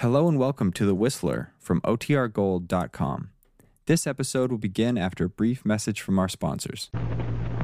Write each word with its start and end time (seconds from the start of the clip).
Hello 0.00 0.28
and 0.28 0.38
welcome 0.38 0.72
to 0.72 0.86
The 0.86 0.94
Whistler 0.94 1.52
from 1.58 1.82
OTRGold.com. 1.82 3.28
This 3.84 4.06
episode 4.06 4.50
will 4.50 4.56
begin 4.56 4.96
after 4.96 5.26
a 5.26 5.28
brief 5.28 5.62
message 5.66 6.00
from 6.00 6.18
our 6.18 6.26
sponsors. 6.26 6.88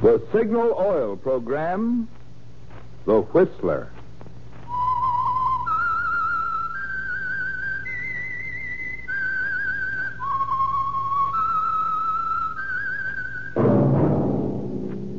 The 0.03 0.21
Signal 0.31 0.75
Oil 0.77 1.17
Program, 1.17 2.07
The 3.07 3.21
Whistler. 3.21 3.91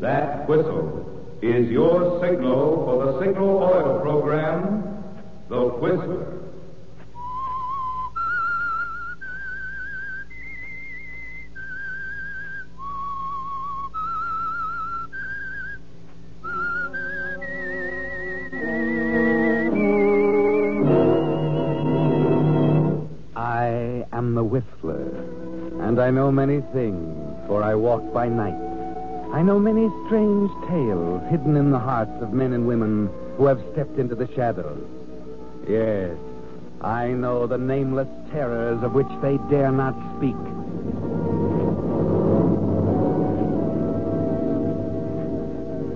That 0.01 0.49
whistle 0.49 1.37
is 1.43 1.69
your 1.69 2.25
signal 2.25 2.85
for 2.87 3.07
the 3.07 3.19
Signal 3.19 3.59
Oil 3.61 3.99
Program, 4.03 5.03
The 5.49 5.67
Whistler. 5.67 6.28
Things, 26.73 27.47
for 27.47 27.63
I 27.63 27.75
walk 27.75 28.13
by 28.13 28.29
night. 28.29 28.55
I 29.33 29.43
know 29.43 29.59
many 29.59 29.89
strange 30.07 30.51
tales 30.69 31.23
hidden 31.31 31.57
in 31.57 31.71
the 31.71 31.79
hearts 31.79 32.23
of 32.23 32.33
men 32.33 32.53
and 32.53 32.67
women 32.67 33.09
who 33.37 33.47
have 33.47 33.63
stepped 33.73 33.99
into 33.99 34.15
the 34.15 34.29
shadows. 34.35 34.87
Yes, 35.67 36.17
I 36.81 37.09
know 37.09 37.47
the 37.47 37.59
nameless 37.59 38.09
terrors 38.31 38.83
of 38.83 38.93
which 38.93 39.09
they 39.23 39.39
dare 39.51 39.73
not 39.73 39.95
speak. 40.17 40.37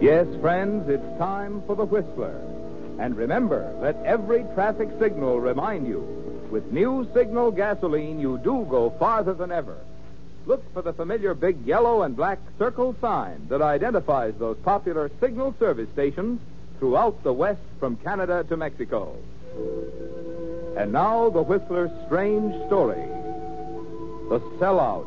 Yes, 0.02 0.26
friends, 0.40 0.88
it's 0.88 1.18
time 1.18 1.62
for 1.66 1.76
the 1.76 1.84
Whistler. 1.84 2.40
And 2.98 3.16
remember, 3.16 3.74
let 3.80 3.96
every 4.04 4.44
traffic 4.54 4.88
signal 4.98 5.40
remind 5.40 5.86
you 5.86 6.22
with 6.50 6.70
new 6.70 7.08
signal 7.14 7.50
gasoline, 7.50 8.20
you 8.20 8.38
do 8.38 8.66
go 8.68 8.90
farther 8.98 9.32
than 9.32 9.50
ever. 9.50 9.78
Look 10.44 10.62
for 10.72 10.82
the 10.82 10.92
familiar 10.92 11.34
big 11.34 11.64
yellow 11.64 12.02
and 12.02 12.16
black 12.16 12.38
circle 12.58 12.96
sign 13.00 13.46
that 13.48 13.62
identifies 13.62 14.34
those 14.38 14.56
popular 14.58 15.10
signal 15.20 15.54
service 15.58 15.88
stations 15.92 16.40
throughout 16.78 17.22
the 17.22 17.32
West 17.32 17.60
from 17.78 17.96
Canada 17.96 18.44
to 18.48 18.56
Mexico. 18.56 19.16
And 20.76 20.92
now, 20.92 21.30
the 21.30 21.42
Whistler's 21.42 21.90
strange 22.06 22.54
story 22.66 23.06
The 24.28 24.40
Sellout. 24.58 25.06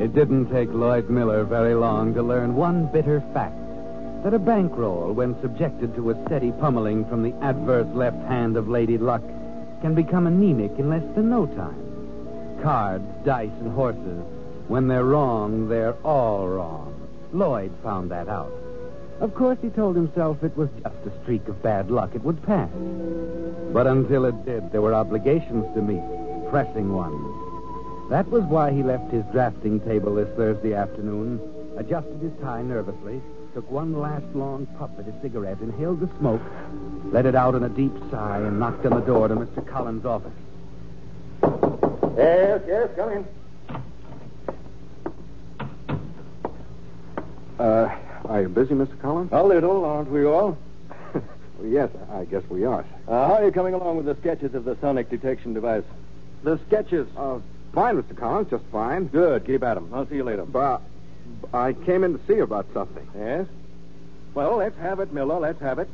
It 0.00 0.14
didn't 0.14 0.50
take 0.50 0.68
Lloyd 0.72 1.10
Miller 1.10 1.42
very 1.44 1.74
long 1.74 2.14
to 2.14 2.22
learn 2.22 2.54
one 2.54 2.86
bitter 2.92 3.20
fact 3.32 3.61
that 4.22 4.34
a 4.34 4.38
bankroll, 4.38 5.12
when 5.12 5.40
subjected 5.40 5.94
to 5.96 6.10
a 6.10 6.24
steady 6.26 6.52
pummeling 6.52 7.04
from 7.06 7.22
the 7.22 7.34
adverse 7.44 7.88
left 7.92 8.16
hand 8.28 8.56
of 8.56 8.68
Lady 8.68 8.96
Luck, 8.96 9.22
can 9.80 9.94
become 9.94 10.26
anemic 10.28 10.78
in 10.78 10.88
less 10.88 11.02
than 11.14 11.28
no 11.28 11.46
time. 11.46 12.60
Cards, 12.62 13.04
dice, 13.24 13.50
and 13.60 13.72
horses, 13.72 14.22
when 14.68 14.86
they're 14.86 15.04
wrong, 15.04 15.68
they're 15.68 15.96
all 16.04 16.46
wrong. 16.46 17.08
Lloyd 17.32 17.72
found 17.82 18.10
that 18.12 18.28
out. 18.28 18.52
Of 19.20 19.34
course, 19.34 19.58
he 19.60 19.70
told 19.70 19.96
himself 19.96 20.42
it 20.42 20.56
was 20.56 20.68
just 20.82 20.94
a 21.06 21.22
streak 21.22 21.48
of 21.48 21.62
bad 21.62 21.90
luck. 21.90 22.14
It 22.14 22.22
would 22.22 22.42
pass. 22.44 22.70
But 23.72 23.86
until 23.86 24.24
it 24.24 24.44
did, 24.44 24.70
there 24.70 24.82
were 24.82 24.94
obligations 24.94 25.64
to 25.74 25.82
meet, 25.82 26.02
pressing 26.50 26.92
ones. 26.92 28.10
That 28.10 28.28
was 28.28 28.44
why 28.44 28.70
he 28.72 28.82
left 28.82 29.10
his 29.10 29.24
drafting 29.32 29.80
table 29.80 30.14
this 30.14 30.28
Thursday 30.36 30.74
afternoon, 30.74 31.40
adjusted 31.76 32.20
his 32.20 32.32
tie 32.40 32.62
nervously, 32.62 33.20
took 33.54 33.70
one 33.70 33.98
last 34.00 34.24
long 34.34 34.66
puff 34.78 34.90
at 34.98 35.04
his 35.04 35.14
cigarette, 35.20 35.58
inhaled 35.60 36.00
the 36.00 36.08
smoke, 36.18 36.40
let 37.10 37.26
it 37.26 37.34
out 37.34 37.54
in 37.54 37.62
a 37.64 37.68
deep 37.68 37.92
sigh, 38.10 38.38
and 38.38 38.58
knocked 38.58 38.86
on 38.86 38.92
the 38.98 39.04
door 39.06 39.28
to 39.28 39.34
Mr. 39.34 39.66
Collins' 39.66 40.04
office. 40.06 40.32
Yes, 42.16 42.62
yes, 42.66 42.88
come 42.96 43.10
in. 43.12 43.26
Uh, 47.58 47.94
are 48.28 48.42
you 48.42 48.48
busy, 48.48 48.74
Mr. 48.74 48.98
Collins? 49.00 49.30
A 49.32 49.42
little, 49.42 49.84
aren't 49.84 50.10
we 50.10 50.24
all? 50.24 50.56
Yes, 51.64 51.90
I 52.10 52.24
guess 52.24 52.42
we 52.48 52.64
are. 52.64 52.84
Uh, 53.06 53.28
how 53.28 53.34
are 53.34 53.44
you 53.44 53.52
coming 53.52 53.72
along 53.74 53.96
with 53.96 54.06
the 54.06 54.16
sketches 54.16 54.52
of 54.54 54.64
the 54.64 54.76
sonic 54.80 55.08
detection 55.08 55.54
device? 55.54 55.84
The 56.42 56.58
sketches. 56.66 57.06
Uh, 57.16 57.38
fine, 57.72 58.02
Mr. 58.02 58.16
Collins, 58.16 58.50
just 58.50 58.64
fine. 58.72 59.06
Good. 59.06 59.44
Keep 59.46 59.62
at 59.62 59.76
'em. 59.76 59.88
I'll 59.94 60.08
see 60.08 60.16
you 60.16 60.24
later. 60.24 60.44
But 60.44 60.82
I 61.52 61.72
came 61.72 62.04
in 62.04 62.18
to 62.18 62.26
see 62.26 62.34
you 62.34 62.42
about 62.42 62.66
something. 62.72 63.06
Yes? 63.16 63.46
Well, 64.34 64.56
let's 64.56 64.78
have 64.78 65.00
it, 65.00 65.12
Miller. 65.12 65.38
Let's 65.38 65.60
have 65.60 65.78
it. 65.78 65.88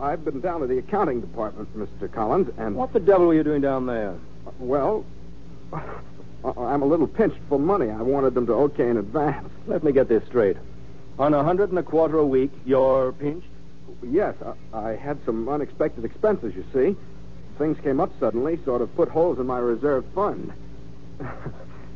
I've 0.00 0.24
been 0.24 0.40
down 0.40 0.60
to 0.60 0.66
the 0.66 0.78
accounting 0.78 1.20
department, 1.20 1.68
Mr. 1.76 2.10
Collins, 2.12 2.48
and 2.58 2.74
What 2.74 2.92
the 2.92 3.00
devil 3.00 3.26
were 3.28 3.34
you 3.34 3.44
doing 3.44 3.60
down 3.60 3.86
there? 3.86 4.14
well, 4.58 5.04
I'm 5.72 6.82
a 6.82 6.86
little 6.86 7.06
pinched 7.06 7.38
for 7.48 7.58
money. 7.58 7.90
I 7.90 8.02
wanted 8.02 8.34
them 8.34 8.46
to 8.46 8.52
okay 8.52 8.88
in 8.88 8.96
advance. 8.96 9.48
Let 9.66 9.82
me 9.84 9.92
get 9.92 10.08
this 10.08 10.24
straight. 10.26 10.56
On 11.18 11.32
a 11.34 11.42
hundred 11.42 11.70
and 11.70 11.78
a 11.78 11.82
quarter 11.82 12.18
a 12.18 12.26
week, 12.26 12.50
you're 12.64 13.12
pinched? 13.12 13.46
Yes, 14.02 14.34
I, 14.72 14.78
I 14.90 14.96
had 14.96 15.18
some 15.24 15.48
unexpected 15.48 16.04
expenses. 16.04 16.54
You 16.54 16.64
see, 16.72 16.96
things 17.58 17.78
came 17.82 18.00
up 18.00 18.10
suddenly, 18.20 18.58
sort 18.64 18.82
of 18.82 18.94
put 18.96 19.08
holes 19.08 19.38
in 19.38 19.46
my 19.46 19.58
reserve 19.58 20.04
fund. 20.14 20.52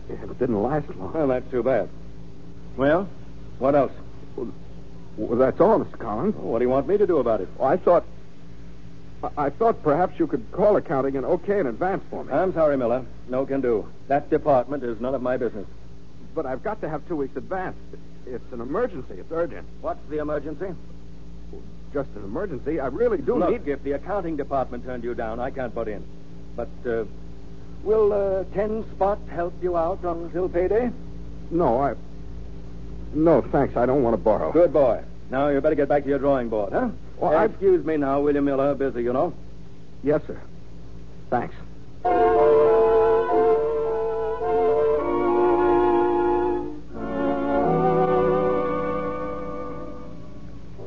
it 0.08 0.38
didn't 0.38 0.62
last 0.62 0.88
long. 0.96 1.12
Well, 1.12 1.28
that's 1.28 1.50
too 1.50 1.62
bad. 1.62 1.88
Well, 2.76 3.08
what 3.58 3.74
else? 3.74 3.92
Well, 5.16 5.38
that's 5.38 5.60
all, 5.60 5.78
Mr. 5.80 5.98
Collins. 5.98 6.34
What 6.36 6.58
do 6.60 6.64
you 6.64 6.70
want 6.70 6.86
me 6.88 6.96
to 6.96 7.06
do 7.06 7.18
about 7.18 7.40
it? 7.40 7.48
Well, 7.58 7.68
I 7.68 7.76
thought. 7.76 8.04
I- 9.22 9.30
I 9.36 9.50
thought 9.50 9.82
perhaps 9.82 10.18
you 10.18 10.26
could 10.26 10.50
call 10.50 10.76
accounting 10.76 11.14
and 11.16 11.26
okay 11.26 11.58
in 11.60 11.66
advance 11.66 12.02
for 12.08 12.24
me. 12.24 12.32
I'm 12.32 12.54
sorry, 12.54 12.78
Miller. 12.78 13.04
No 13.28 13.44
can 13.44 13.60
do. 13.60 13.86
That 14.08 14.30
department 14.30 14.82
is 14.82 14.98
none 15.00 15.14
of 15.14 15.20
my 15.22 15.36
business. 15.36 15.66
but 16.32 16.46
I've 16.46 16.62
got 16.62 16.80
to 16.80 16.88
have 16.88 17.06
two 17.08 17.16
weeks 17.16 17.36
advance. 17.36 17.76
It's 18.24 18.52
an 18.52 18.60
emergency. 18.60 19.14
It's 19.18 19.32
urgent. 19.32 19.66
What's 19.80 19.98
the 20.08 20.18
emergency? 20.18 20.68
Just 21.92 22.08
an 22.14 22.22
emergency. 22.22 22.78
I 22.78 22.86
really 22.86 23.18
do 23.18 23.34
Look, 23.36 23.50
need. 23.50 23.66
if 23.68 23.82
the 23.82 23.92
accounting 23.92 24.36
department 24.36 24.84
turned 24.84 25.02
you 25.02 25.12
down, 25.14 25.40
I 25.40 25.50
can't 25.50 25.74
butt 25.74 25.88
in. 25.88 26.04
But, 26.54 26.68
uh, 26.86 27.04
will 27.82 28.12
uh, 28.12 28.44
ten 28.54 28.84
spot 28.92 29.18
help 29.28 29.52
you 29.60 29.76
out 29.76 29.98
until 30.04 30.48
payday? 30.48 30.92
No, 31.50 31.80
I. 31.82 31.94
No, 33.12 33.42
thanks. 33.42 33.76
I 33.76 33.86
don't 33.86 34.02
want 34.02 34.14
to 34.14 34.18
borrow. 34.22 34.52
Good 34.52 34.72
boy. 34.72 35.02
Now 35.30 35.48
you 35.48 35.60
better 35.60 35.74
get 35.74 35.88
back 35.88 36.02
to 36.04 36.08
your 36.08 36.18
drawing 36.18 36.48
board, 36.48 36.72
huh? 36.72 36.88
Well, 37.18 37.36
I- 37.36 37.44
Excuse 37.46 37.84
me 37.84 37.96
now, 37.96 38.20
William 38.20 38.44
Miller. 38.44 38.74
Busy, 38.74 39.02
you 39.02 39.12
know. 39.12 39.32
Yes, 40.02 40.22
sir. 40.26 40.40
Thanks. 41.28 41.54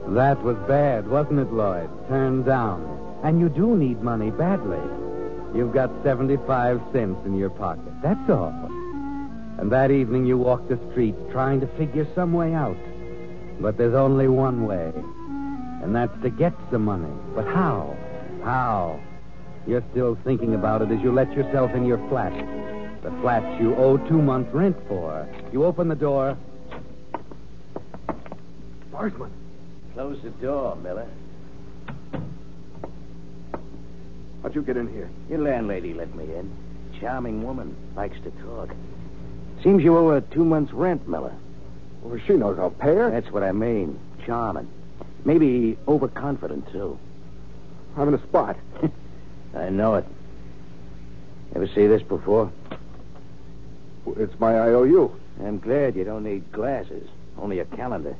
That 0.07 0.41
was 0.43 0.57
bad, 0.67 1.07
wasn't 1.07 1.39
it, 1.39 1.51
Lloyd? 1.51 1.89
Turned 2.07 2.45
down. 2.45 2.89
And 3.23 3.39
you 3.39 3.49
do 3.49 3.75
need 3.77 4.01
money 4.01 4.31
badly. 4.31 4.81
You've 5.55 5.73
got 5.73 5.89
75 6.03 6.81
cents 6.91 7.25
in 7.25 7.37
your 7.37 7.49
pocket. 7.49 7.93
That's 8.01 8.29
all. 8.29 8.51
And 9.57 9.71
that 9.71 9.91
evening 9.91 10.25
you 10.25 10.37
walk 10.37 10.67
the 10.67 10.79
streets 10.91 11.17
trying 11.31 11.61
to 11.61 11.67
figure 11.77 12.07
some 12.15 12.33
way 12.33 12.53
out. 12.53 12.77
But 13.59 13.77
there's 13.77 13.93
only 13.93 14.27
one 14.27 14.65
way. 14.65 14.91
And 15.83 15.95
that's 15.95 16.21
to 16.23 16.29
get 16.29 16.53
some 16.71 16.85
money. 16.85 17.13
But 17.35 17.45
how? 17.45 17.95
How? 18.43 18.99
You're 19.67 19.83
still 19.91 20.17
thinking 20.23 20.55
about 20.55 20.81
it 20.81 20.91
as 20.91 21.01
you 21.01 21.11
let 21.11 21.31
yourself 21.33 21.71
in 21.73 21.85
your 21.85 21.97
flat. 22.09 22.33
The 23.03 23.11
flat 23.21 23.61
you 23.61 23.75
owe 23.75 23.97
two 23.97 24.21
months' 24.21 24.53
rent 24.53 24.77
for. 24.87 25.27
You 25.51 25.65
open 25.65 25.87
the 25.87 25.95
door. 25.95 26.37
Barsman. 28.91 29.31
Close 29.93 30.21
the 30.23 30.29
door, 30.29 30.75
Miller. 30.77 31.07
How'd 34.41 34.55
you 34.55 34.61
get 34.61 34.77
in 34.77 34.91
here? 34.91 35.09
Your 35.29 35.39
landlady 35.39 35.93
let 35.93 36.13
me 36.15 36.25
in. 36.25 36.51
Charming 36.99 37.43
woman. 37.43 37.75
Likes 37.95 38.17
to 38.23 38.31
talk. 38.43 38.69
Seems 39.63 39.83
you 39.83 39.97
owe 39.97 40.09
her 40.09 40.21
two 40.21 40.43
months' 40.43 40.73
rent, 40.73 41.07
Miller. 41.07 41.33
Well, 42.01 42.19
she 42.27 42.33
knows 42.33 42.59
I'll 42.59 42.69
pay 42.69 42.95
her. 42.95 43.09
That's 43.09 43.31
what 43.31 43.43
I 43.43 43.53
mean. 43.53 43.97
Charming. 44.25 44.69
Maybe 45.23 45.77
overconfident, 45.87 46.69
too. 46.71 46.99
I'm 47.97 48.09
in 48.09 48.13
a 48.13 48.23
spot. 48.23 48.57
I 49.55 49.69
know 49.69 49.95
it. 49.95 50.05
Ever 51.55 51.67
see 51.67 51.87
this 51.87 52.01
before? 52.01 52.51
It's 54.17 54.37
my 54.39 54.59
IOU. 54.59 55.15
I'm 55.41 55.59
glad 55.59 55.95
you 55.95 56.03
don't 56.03 56.23
need 56.23 56.51
glasses. 56.51 57.07
Only 57.37 57.59
a 57.59 57.65
calendar. 57.65 58.15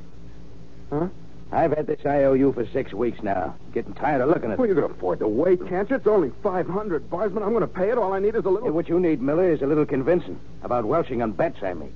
Huh? 0.90 1.08
I've 1.54 1.70
had 1.70 1.86
this 1.86 2.04
IOU 2.04 2.52
for 2.52 2.66
six 2.72 2.92
weeks 2.92 3.22
now. 3.22 3.54
Getting 3.72 3.94
tired 3.94 4.20
of 4.20 4.28
looking 4.28 4.46
at 4.46 4.54
it. 4.54 4.58
Well, 4.58 4.66
you 4.66 4.74
can 4.74 4.84
afford 4.84 5.20
to 5.20 5.28
wait, 5.28 5.64
can't 5.68 5.88
you? 5.88 5.96
It's 5.96 6.06
only 6.06 6.32
500, 6.42 7.08
Barsman. 7.08 7.44
I'm 7.44 7.50
going 7.50 7.60
to 7.60 7.68
pay 7.68 7.90
it. 7.90 7.98
All 7.98 8.12
I 8.12 8.18
need 8.18 8.34
is 8.34 8.44
a 8.44 8.50
little... 8.50 8.66
Hey, 8.66 8.70
what 8.70 8.88
you 8.88 8.98
need, 8.98 9.22
Miller, 9.22 9.52
is 9.52 9.62
a 9.62 9.66
little 9.66 9.86
convincing. 9.86 10.40
About 10.64 10.84
welching 10.84 11.22
on 11.22 11.30
bets, 11.30 11.62
I 11.62 11.74
mean. 11.74 11.94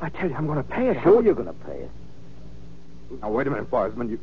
I 0.00 0.08
tell 0.08 0.30
you, 0.30 0.34
I'm 0.34 0.46
going 0.46 0.56
to 0.56 0.64
pay 0.64 0.88
it. 0.88 1.02
Sure 1.02 1.22
you're 1.22 1.34
going 1.34 1.48
to 1.48 1.52
pay 1.52 1.80
it. 1.80 1.90
Now, 3.20 3.30
wait 3.30 3.46
a 3.46 3.50
minute, 3.50 3.70
Barsman. 3.70 4.08
You... 4.08 4.18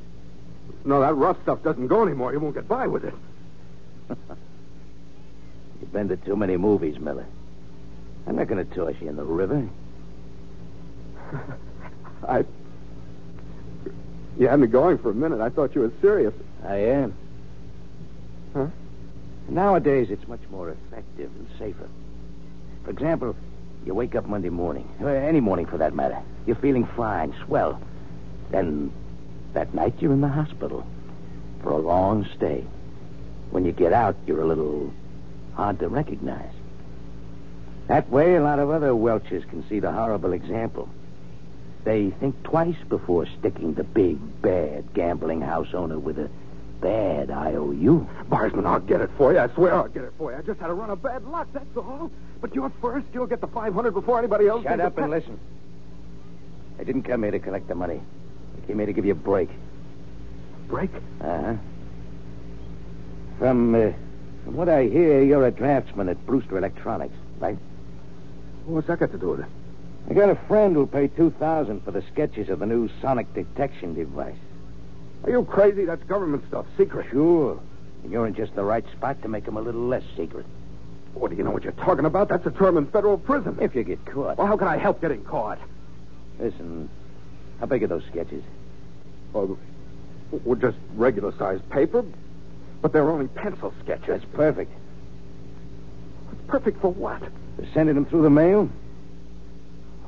No, 0.84 1.00
that 1.02 1.14
rough 1.14 1.38
stuff 1.44 1.62
doesn't 1.62 1.88
go 1.88 2.02
anymore. 2.04 2.34
You 2.34 2.40
won't 2.40 2.56
get 2.56 2.68
by 2.68 2.88
with 2.88 3.06
it. 3.06 3.14
You've 5.80 5.94
been 5.94 6.08
to 6.08 6.18
too 6.18 6.36
many 6.36 6.58
movies, 6.58 6.98
Miller. 7.00 7.28
I'm 8.26 8.36
not 8.38 8.48
going 8.48 8.68
to 8.68 8.76
toss 8.76 8.96
you 9.00 9.10
in 9.10 9.16
the 9.16 9.24
river. 9.24 9.70
I... 12.28 12.46
You 14.38 14.48
had 14.48 14.60
me 14.60 14.68
going 14.68 14.98
for 14.98 15.12
a 15.12 15.14
minute. 15.14 15.42
I 15.42 15.50
thought 15.50 15.76
you 15.76 15.82
were 15.82 15.92
serious. 16.02 16.34
I 16.66 16.76
am. 16.76 17.14
Huh? 18.54 18.68
Nowadays, 19.48 20.10
it's 20.10 20.28
much 20.28 20.42
more 20.50 20.70
effective 20.70 21.30
and 21.36 21.48
safer. 21.60 21.90
For 22.84 22.92
example, 22.92 23.36
you 23.86 23.94
wake 23.94 24.16
up 24.16 24.26
Monday 24.26 24.50
morning, 24.50 24.90
or 25.02 25.10
any 25.10 25.40
morning 25.40 25.66
for 25.66 25.78
that 25.78 25.94
matter. 25.94 26.20
You're 26.46 26.56
feeling 26.56 26.86
fine, 26.86 27.36
swell. 27.46 27.80
Then, 28.50 28.92
that 29.54 29.74
night, 29.74 29.96
you're 30.00 30.14
in 30.14 30.22
the 30.22 30.28
hospital 30.28 30.86
for 31.62 31.72
a 31.72 31.78
long 31.78 32.28
stay. 32.36 32.64
When 33.52 33.66
you 33.66 33.72
get 33.72 33.94
out, 33.94 34.16
you're 34.26 34.42
a 34.42 34.48
little 34.48 34.92
hard 35.56 35.80
to 35.80 35.90
recognize. 35.90 36.52
That 37.88 38.10
way, 38.10 38.36
a 38.36 38.42
lot 38.42 38.60
of 38.60 38.70
other 38.70 38.96
Welchers 38.96 39.46
can 39.46 39.68
see 39.68 39.80
the 39.80 39.92
horrible 39.92 40.34
example. 40.34 40.90
They 41.84 42.12
think 42.12 42.42
twice 42.44 42.78
before 42.88 43.26
sticking 43.40 43.74
the 43.74 43.84
big, 43.84 44.18
bad 44.42 44.94
gambling 44.94 45.42
house 45.42 45.74
owner 45.74 46.00
with 46.00 46.18
a 46.18 46.30
bad 46.80 47.30
IOU. 47.30 48.08
Barsman, 48.30 48.66
I'll 48.66 48.80
get 48.80 49.02
it 49.02 49.10
for 49.18 49.34
you. 49.34 49.40
I 49.40 49.50
swear 49.50 49.74
I'll 49.74 49.88
get 49.88 50.04
it 50.04 50.14
for 50.18 50.32
you. 50.32 50.38
I 50.38 50.42
just 50.42 50.60
had 50.60 50.70
a 50.70 50.74
run 50.74 50.90
of 50.90 51.02
bad 51.02 51.26
luck, 51.26 51.48
that's 51.54 51.78
all. 51.78 52.12
But 52.42 52.56
you're 52.56 52.72
first. 52.82 53.08
You'll 53.14 53.28
get 53.28 53.42
the 53.42 53.48
500 53.48 53.92
before 53.92 54.20
anybody 54.20 54.48
else. 54.48 54.64
Shut 54.64 54.80
up 54.80 54.98
and 54.98 55.12
listen. 55.12 55.40
I 56.80 56.84
didn't 56.84 57.04
come 57.04 57.24
here 57.24 57.32
to 57.32 57.40
collect 57.40 57.68
the 57.68 57.76
money. 57.76 58.02
I 58.58 58.68
came 58.68 58.78
here 58.78 58.86
to 58.86 58.94
give 58.94 59.06
you 59.06 59.12
a 59.12 59.16
break. 59.16 59.50
Break? 60.68 60.90
Uh 61.22 61.42
huh. 61.42 61.56
From, 63.40 63.76
uh, 63.76 63.92
from 64.46 64.56
what 64.56 64.70
I 64.70 64.88
hear, 64.88 65.22
you're 65.24 65.46
a 65.46 65.52
draftsman 65.52 66.08
at 66.10 66.26
Brewster 66.26 66.58
Electronics, 66.58 67.16
right? 67.40 67.58
What's 68.66 68.88
that 68.88 69.00
got 69.00 69.12
to 69.12 69.18
do 69.18 69.30
with 69.30 69.42
it? 69.42 69.46
I 70.10 70.14
got 70.14 70.30
a 70.30 70.36
friend 70.48 70.76
who'll 70.76 70.88
pay 70.88 71.08
two 71.08 71.32
thousand 71.32 71.84
for 71.84 71.92
the 71.92 72.04
sketches 72.12 72.50
of 72.50 72.60
the 72.60 72.66
new 72.66 72.90
sonic 73.02 73.34
detection 73.34 73.94
device. 73.94 74.36
Are 75.24 75.30
you 75.30 75.44
crazy? 75.46 75.86
That's 75.86 76.04
government 76.04 76.44
stuff. 76.48 76.66
Secret. 76.78 77.08
Sure. 77.10 77.60
And 78.04 78.12
you're 78.12 78.28
in 78.28 78.36
just 78.36 78.54
the 78.56 78.64
right 78.64 78.86
spot 78.92 79.22
to 79.22 79.30
make 79.30 79.46
them 79.46 79.56
a 79.56 79.62
little 79.62 79.88
less 79.88 80.04
secret. 80.18 80.46
What 81.14 81.32
do 81.32 81.38
you 81.38 81.44
know 81.44 81.52
what 81.52 81.64
you're 81.64 81.72
talking 81.74 82.06
about? 82.06 82.28
That's 82.28 82.46
a 82.46 82.52
term 82.52 82.76
in 82.76 82.88
federal 82.88 83.18
prison. 83.18 83.58
If 83.62 83.76
you 83.76 83.84
get 83.84 84.04
caught. 84.06 84.38
Well, 84.38 84.48
how 84.48 84.58
can 84.58 84.68
I 84.68 84.78
help 84.78 85.00
getting 85.00 85.24
caught? 85.24 85.60
Listen, 86.40 86.90
how 87.60 87.68
big 87.68 87.84
are 87.84 87.88
those 87.88 88.04
sketches? 88.12 88.44
Oh, 89.34 89.58
well, 90.32 90.42
we're 90.44 90.56
just 90.56 90.78
regular 90.96 91.32
sized 91.38 91.68
paper, 91.70 92.04
but 92.82 92.92
they're 92.92 93.10
only 93.10 93.28
pencil 93.28 93.74
sketches. 93.84 94.08
That's 94.08 94.26
perfect. 94.34 94.72
Perfect 96.48 96.82
for 96.82 96.92
what? 96.92 97.22
For 97.56 97.66
sending 97.74 97.96
them 97.96 98.06
through 98.06 98.24
the 98.24 98.30
mail? 98.30 98.70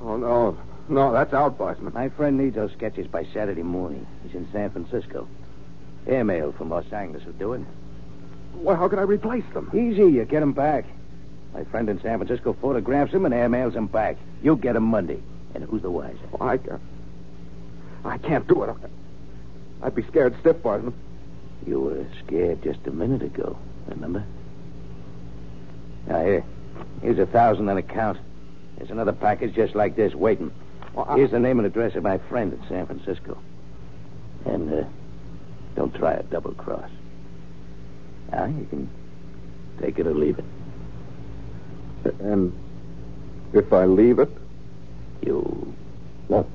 Oh, 0.05 0.17
no. 0.17 0.57
No, 0.87 1.11
that's 1.11 1.33
out, 1.33 1.57
Barsman. 1.57 1.93
My 1.93 2.09
friend 2.09 2.37
needs 2.37 2.55
those 2.55 2.71
sketches 2.73 3.07
by 3.07 3.25
Saturday 3.33 3.63
morning. 3.63 4.05
He's 4.23 4.35
in 4.35 4.47
San 4.51 4.69
Francisco. 4.69 5.27
Airmail 6.05 6.51
from 6.51 6.69
Los 6.69 6.85
Angeles 6.93 7.25
will 7.25 7.33
do 7.33 7.53
it. 7.53 7.61
Well, 8.53 8.75
how 8.75 8.87
can 8.87 8.99
I 8.99 9.01
replace 9.01 9.43
them? 9.53 9.71
Easy, 9.73 10.03
you 10.03 10.23
get 10.25 10.41
them 10.41 10.53
back. 10.53 10.85
My 11.55 11.63
friend 11.63 11.89
in 11.89 11.99
San 12.01 12.19
Francisco 12.19 12.53
photographs 12.53 13.13
them 13.13 13.25
and 13.25 13.33
airmails 13.33 13.73
them 13.73 13.87
back. 13.87 14.17
You 14.43 14.55
get 14.55 14.75
'em 14.75 14.83
Monday. 14.83 15.21
And 15.55 15.63
who's 15.63 15.81
the 15.81 15.89
wiser? 15.89 16.19
Well, 16.31 16.49
I, 16.49 16.55
uh, 16.71 16.77
I 18.03 18.17
can't 18.19 18.47
do 18.47 18.61
it. 18.63 18.75
I'd 19.81 19.95
be 19.95 20.03
scared 20.03 20.35
stiff, 20.41 20.57
Barsman. 20.57 20.93
You 21.65 21.79
were 21.79 22.05
scared 22.23 22.61
just 22.61 22.85
a 22.85 22.91
minute 22.91 23.23
ago, 23.23 23.57
remember? 23.87 24.23
Now, 26.07 26.23
here. 26.23 26.43
Here's 27.01 27.17
a 27.17 27.25
thousand 27.25 27.69
on 27.69 27.77
account. 27.77 28.19
There's 28.77 28.91
another 28.91 29.13
package 29.13 29.53
just 29.55 29.75
like 29.75 29.95
this 29.95 30.13
waiting. 30.13 30.51
Well, 30.93 31.05
I- 31.09 31.17
Here's 31.17 31.31
the 31.31 31.39
name 31.39 31.59
and 31.59 31.65
address 31.65 31.95
of 31.95 32.03
my 32.03 32.17
friend 32.17 32.53
in 32.53 32.61
San 32.67 32.85
Francisco. 32.85 33.37
And, 34.45 34.71
uh, 34.73 34.83
don't 35.75 35.93
try 35.93 36.13
a 36.13 36.23
double 36.23 36.53
cross. 36.53 36.89
Now, 38.31 38.45
you 38.45 38.65
can 38.69 38.89
take 39.81 39.99
it 39.99 40.07
or 40.07 40.13
leave 40.13 40.39
it. 40.39 40.45
And 42.19 42.53
if 43.53 43.71
I 43.73 43.85
leave 43.85 44.19
it, 44.19 44.29
You 45.21 45.73
won't. 46.27 46.47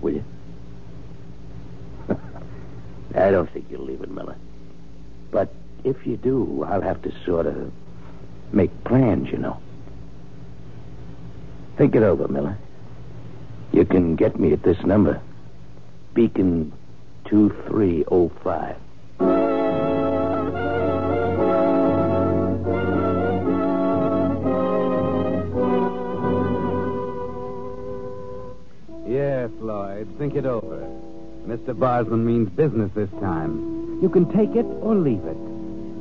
Will 0.00 0.14
you? 0.14 0.24
I 3.14 3.30
don't 3.30 3.48
think 3.50 3.66
you'll 3.70 3.84
leave 3.84 4.02
it, 4.02 4.10
Miller. 4.10 4.36
But 5.30 5.52
if 5.84 6.06
you 6.06 6.16
do, 6.16 6.64
I'll 6.68 6.80
have 6.82 7.00
to 7.02 7.12
sort 7.24 7.46
of 7.46 7.72
make 8.52 8.84
plans, 8.84 9.30
you 9.30 9.38
know. 9.38 9.58
Think 11.76 11.94
it 11.94 12.02
over, 12.02 12.28
Miller. 12.28 12.58
You 13.72 13.84
can 13.84 14.16
get 14.16 14.38
me 14.38 14.52
at 14.52 14.62
this 14.62 14.80
number. 14.84 15.20
Beacon 16.14 16.72
2305. 17.24 18.76
Yes, 29.06 29.50
Lloyd. 29.60 30.08
Think 30.18 30.34
it 30.34 30.46
over. 30.46 30.78
Mr. 31.46 31.74
Barsman 31.74 32.24
means 32.24 32.48
business 32.50 32.90
this 32.94 33.10
time. 33.20 33.98
You 34.02 34.08
can 34.08 34.30
take 34.32 34.54
it 34.54 34.66
or 34.80 34.94
leave 34.94 35.24
it. 35.24 35.36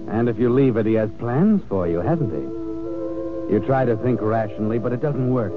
And 0.10 0.28
if 0.28 0.38
you 0.38 0.50
leave 0.50 0.78
it, 0.78 0.86
he 0.86 0.94
has 0.94 1.10
plans 1.20 1.62
for 1.70 1.88
you, 1.88 2.00
hasn't 2.00 2.32
he? 2.34 2.61
You 3.52 3.60
try 3.60 3.84
to 3.84 3.98
think 3.98 4.22
rationally, 4.22 4.80
but 4.80 4.94
it 4.94 5.02
doesn't 5.02 5.34
work. 5.34 5.54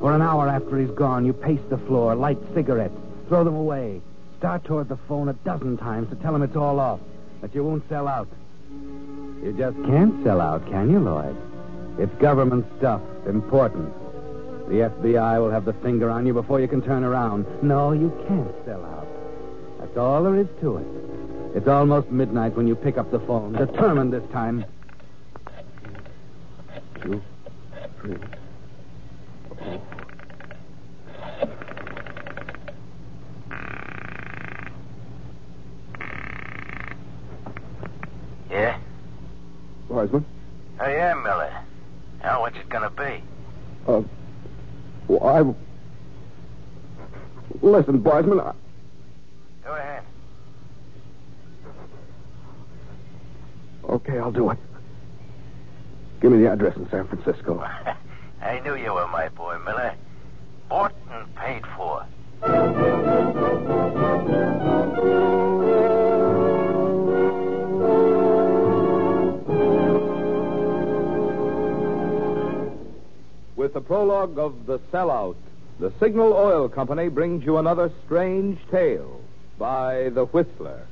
For 0.00 0.14
an 0.14 0.22
hour 0.22 0.48
after 0.48 0.78
he's 0.78 0.90
gone, 0.90 1.26
you 1.26 1.32
pace 1.32 1.60
the 1.68 1.76
floor, 1.78 2.14
light 2.14 2.38
cigarettes, 2.54 2.96
throw 3.26 3.42
them 3.42 3.56
away, 3.56 4.00
start 4.38 4.62
toward 4.62 4.88
the 4.88 4.96
phone 4.96 5.28
a 5.28 5.32
dozen 5.32 5.76
times 5.76 6.08
to 6.10 6.14
tell 6.16 6.34
him 6.34 6.42
it's 6.42 6.54
all 6.54 6.78
off, 6.78 7.00
that 7.40 7.52
you 7.52 7.64
won't 7.64 7.88
sell 7.88 8.06
out. 8.06 8.28
You 9.42 9.54
just 9.58 9.76
can't 9.86 10.22
sell 10.22 10.40
out, 10.40 10.64
can 10.70 10.88
you, 10.88 11.00
Lloyd? 11.00 11.36
It's 11.98 12.14
government 12.20 12.64
stuff, 12.78 13.00
important. 13.26 13.92
The 14.68 14.90
FBI 14.90 15.40
will 15.40 15.50
have 15.50 15.64
the 15.64 15.72
finger 15.72 16.08
on 16.10 16.26
you 16.26 16.32
before 16.32 16.60
you 16.60 16.68
can 16.68 16.82
turn 16.82 17.02
around. 17.02 17.44
No, 17.60 17.90
you 17.90 18.10
can't 18.28 18.54
sell 18.64 18.84
out. 18.84 19.08
That's 19.80 19.96
all 19.96 20.22
there 20.22 20.36
is 20.36 20.48
to 20.60 20.76
it. 20.76 20.86
It's 21.56 21.66
almost 21.66 22.08
midnight 22.10 22.54
when 22.54 22.68
you 22.68 22.76
pick 22.76 22.98
up 22.98 23.10
the 23.10 23.20
phone, 23.20 23.52
determined 23.52 24.12
this 24.12 24.28
time. 24.30 24.64
Two, 27.06 27.22
three. 28.00 28.18
Yeah? 38.50 38.78
Barsman? 39.88 40.24
I 40.80 40.92
am, 40.94 41.22
Miller. 41.22 41.52
Now, 42.22 42.40
what's 42.40 42.56
it 42.56 42.68
gonna 42.68 42.90
be? 42.90 43.22
Uh, 43.86 44.02
well, 45.06 45.26
I. 45.28 45.54
Listen, 47.62 48.02
Barsman, 48.02 48.40
I... 48.40 48.52
Go 49.64 49.74
ahead. 49.74 50.02
Okay, 53.84 54.18
I'll 54.18 54.32
do 54.32 54.50
it. 54.50 54.58
Give 56.20 56.32
me 56.32 56.38
the 56.38 56.50
address 56.50 56.76
in 56.76 56.88
San 56.90 57.06
Francisco. 57.06 57.58
I 58.42 58.60
knew 58.60 58.74
you 58.74 58.94
were 58.94 59.06
my 59.08 59.28
boy, 59.30 59.58
Miller. 59.64 59.94
Bought 60.68 60.94
and 61.10 61.34
paid 61.36 61.62
for. 61.76 62.06
With 73.56 73.74
the 73.74 73.80
prologue 73.80 74.38
of 74.38 74.66
The 74.66 74.78
Sellout, 74.92 75.36
the 75.78 75.92
Signal 76.00 76.32
Oil 76.32 76.68
Company 76.68 77.08
brings 77.08 77.44
you 77.44 77.58
another 77.58 77.90
strange 78.04 78.58
tale 78.70 79.20
by 79.58 80.10
The 80.10 80.24
Whistler. 80.26 80.86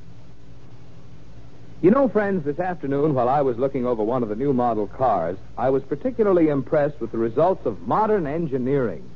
You 1.85 1.91
know, 1.91 2.09
friends, 2.09 2.43
this 2.43 2.57
afternoon 2.57 3.13
while 3.13 3.29
I 3.29 3.41
was 3.43 3.59
looking 3.59 3.85
over 3.85 4.03
one 4.03 4.23
of 4.23 4.29
the 4.29 4.35
new 4.35 4.53
model 4.53 4.87
cars, 4.87 5.37
I 5.55 5.69
was 5.69 5.83
particularly 5.83 6.49
impressed 6.49 6.99
with 6.99 7.11
the 7.11 7.19
results 7.19 7.63
of 7.67 7.87
modern 7.87 8.25
engineering. 8.25 9.07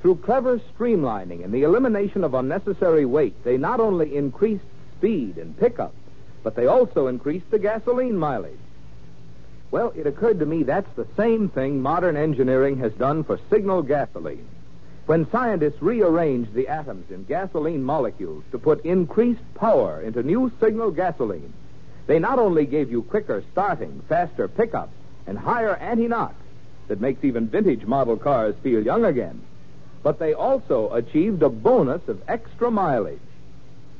Through 0.00 0.18
clever 0.18 0.60
streamlining 0.60 1.42
and 1.42 1.52
the 1.52 1.64
elimination 1.64 2.22
of 2.22 2.34
unnecessary 2.34 3.04
weight, 3.04 3.42
they 3.42 3.56
not 3.56 3.80
only 3.80 4.16
increased 4.16 4.62
speed 4.96 5.38
and 5.38 5.58
pickup, 5.58 5.92
but 6.44 6.54
they 6.54 6.68
also 6.68 7.08
increased 7.08 7.50
the 7.50 7.58
gasoline 7.58 8.16
mileage. 8.16 8.60
Well, 9.72 9.92
it 9.96 10.06
occurred 10.06 10.38
to 10.38 10.46
me 10.46 10.62
that's 10.62 10.94
the 10.94 11.08
same 11.16 11.48
thing 11.48 11.82
modern 11.82 12.16
engineering 12.16 12.78
has 12.78 12.92
done 12.92 13.24
for 13.24 13.40
signal 13.50 13.82
gasoline. 13.82 14.46
When 15.06 15.28
scientists 15.32 15.82
rearranged 15.82 16.54
the 16.54 16.68
atoms 16.68 17.10
in 17.10 17.24
gasoline 17.24 17.82
molecules 17.82 18.44
to 18.52 18.58
put 18.60 18.84
increased 18.84 19.42
power 19.56 20.00
into 20.00 20.22
new 20.22 20.52
signal 20.60 20.92
gasoline, 20.92 21.52
they 22.08 22.18
not 22.18 22.38
only 22.38 22.64
gave 22.64 22.90
you 22.90 23.02
quicker 23.02 23.44
starting, 23.52 24.02
faster 24.08 24.48
pickup, 24.48 24.88
and 25.26 25.38
higher 25.38 25.76
anti-knock 25.76 26.34
that 26.88 27.02
makes 27.02 27.22
even 27.22 27.46
vintage 27.46 27.84
model 27.84 28.16
cars 28.16 28.54
feel 28.62 28.82
young 28.82 29.04
again, 29.04 29.42
but 30.02 30.18
they 30.18 30.32
also 30.32 30.90
achieved 30.94 31.42
a 31.42 31.50
bonus 31.50 32.00
of 32.08 32.22
extra 32.26 32.70
mileage. 32.70 33.20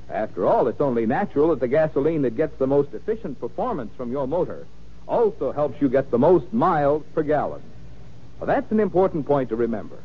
After 0.08 0.46
all, 0.46 0.68
it's 0.68 0.80
only 0.80 1.04
natural 1.04 1.50
that 1.50 1.60
the 1.60 1.68
gasoline 1.68 2.22
that 2.22 2.34
gets 2.34 2.56
the 2.58 2.66
most 2.66 2.94
efficient 2.94 3.38
performance 3.40 3.92
from 3.94 4.10
your 4.10 4.26
motor 4.26 4.66
also 5.06 5.52
helps 5.52 5.78
you 5.82 5.90
get 5.90 6.10
the 6.10 6.18
most 6.18 6.50
miles 6.50 7.02
per 7.14 7.22
gallon. 7.22 7.60
Well, 8.40 8.46
that's 8.46 8.72
an 8.72 8.80
important 8.80 9.26
point 9.26 9.50
to 9.50 9.56
remember. 9.56 9.98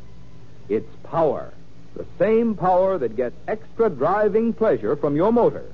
It's 0.68 0.94
power, 1.04 1.54
the 1.96 2.04
same 2.18 2.54
power 2.54 2.98
that 2.98 3.16
gets 3.16 3.34
extra 3.48 3.88
driving 3.88 4.52
pleasure 4.52 4.94
from 4.94 5.16
your 5.16 5.32
motor, 5.32 5.64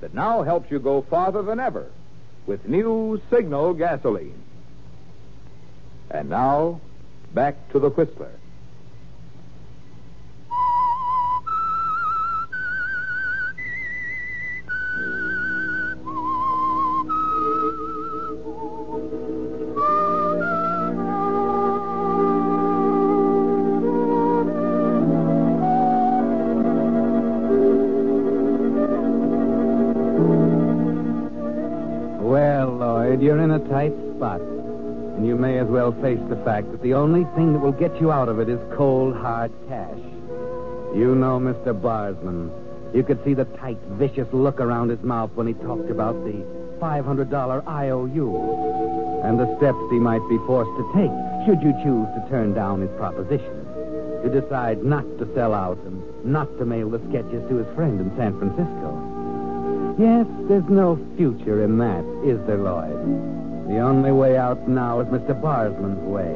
that 0.00 0.14
now 0.14 0.42
helps 0.42 0.70
you 0.70 0.78
go 0.78 1.02
farther 1.02 1.42
than 1.42 1.60
ever 1.60 1.86
with 2.46 2.66
new 2.66 3.20
Signal 3.30 3.74
gasoline. 3.74 4.42
And 6.10 6.30
now, 6.30 6.80
back 7.34 7.70
to 7.72 7.78
the 7.78 7.90
Whistler. 7.90 8.32
In 33.48 33.54
a 33.54 33.68
tight 33.70 33.94
spot. 34.14 34.40
And 34.40 35.26
you 35.26 35.34
may 35.34 35.58
as 35.58 35.66
well 35.66 35.92
face 36.02 36.20
the 36.28 36.36
fact 36.44 36.70
that 36.70 36.82
the 36.82 36.92
only 36.92 37.24
thing 37.34 37.54
that 37.54 37.60
will 37.60 37.72
get 37.72 37.98
you 38.00 38.12
out 38.12 38.28
of 38.28 38.38
it 38.40 38.48
is 38.48 38.60
cold, 38.76 39.16
hard 39.16 39.50
cash. 39.68 39.98
You 40.94 41.14
know 41.14 41.40
Mr. 41.40 41.72
Barsman. 41.72 42.50
You 42.94 43.02
could 43.02 43.22
see 43.24 43.34
the 43.34 43.44
tight, 43.44 43.78
vicious 43.92 44.28
look 44.32 44.60
around 44.60 44.90
his 44.90 45.02
mouth 45.02 45.30
when 45.34 45.46
he 45.46 45.54
talked 45.54 45.90
about 45.90 46.12
the 46.24 46.44
$500 46.78 47.66
IOU 47.66 49.22
and 49.24 49.40
the 49.40 49.56
steps 49.56 49.78
he 49.90 49.98
might 49.98 50.26
be 50.28 50.38
forced 50.46 50.70
to 50.76 50.84
take 50.94 51.10
should 51.46 51.62
you 51.62 51.72
choose 51.82 52.08
to 52.14 52.26
turn 52.28 52.52
down 52.52 52.82
his 52.82 52.90
proposition. 52.96 53.64
To 54.24 54.40
decide 54.40 54.84
not 54.84 55.04
to 55.18 55.28
sell 55.34 55.54
out 55.54 55.78
and 55.78 56.02
not 56.24 56.58
to 56.58 56.66
mail 56.66 56.90
the 56.90 57.00
sketches 57.08 57.48
to 57.48 57.56
his 57.56 57.74
friend 57.74 58.00
in 58.00 58.14
San 58.16 58.38
Francisco. 58.38 59.96
Yes, 59.98 60.26
there's 60.48 60.68
no 60.68 60.98
future 61.16 61.64
in 61.64 61.78
that, 61.78 62.04
is 62.24 62.38
there, 62.46 62.58
Lloyd? 62.58 63.37
The 63.68 63.80
only 63.80 64.12
way 64.12 64.38
out 64.38 64.66
now 64.66 65.00
is 65.00 65.08
Mr. 65.08 65.38
Barsman's 65.38 66.00
way. 66.00 66.34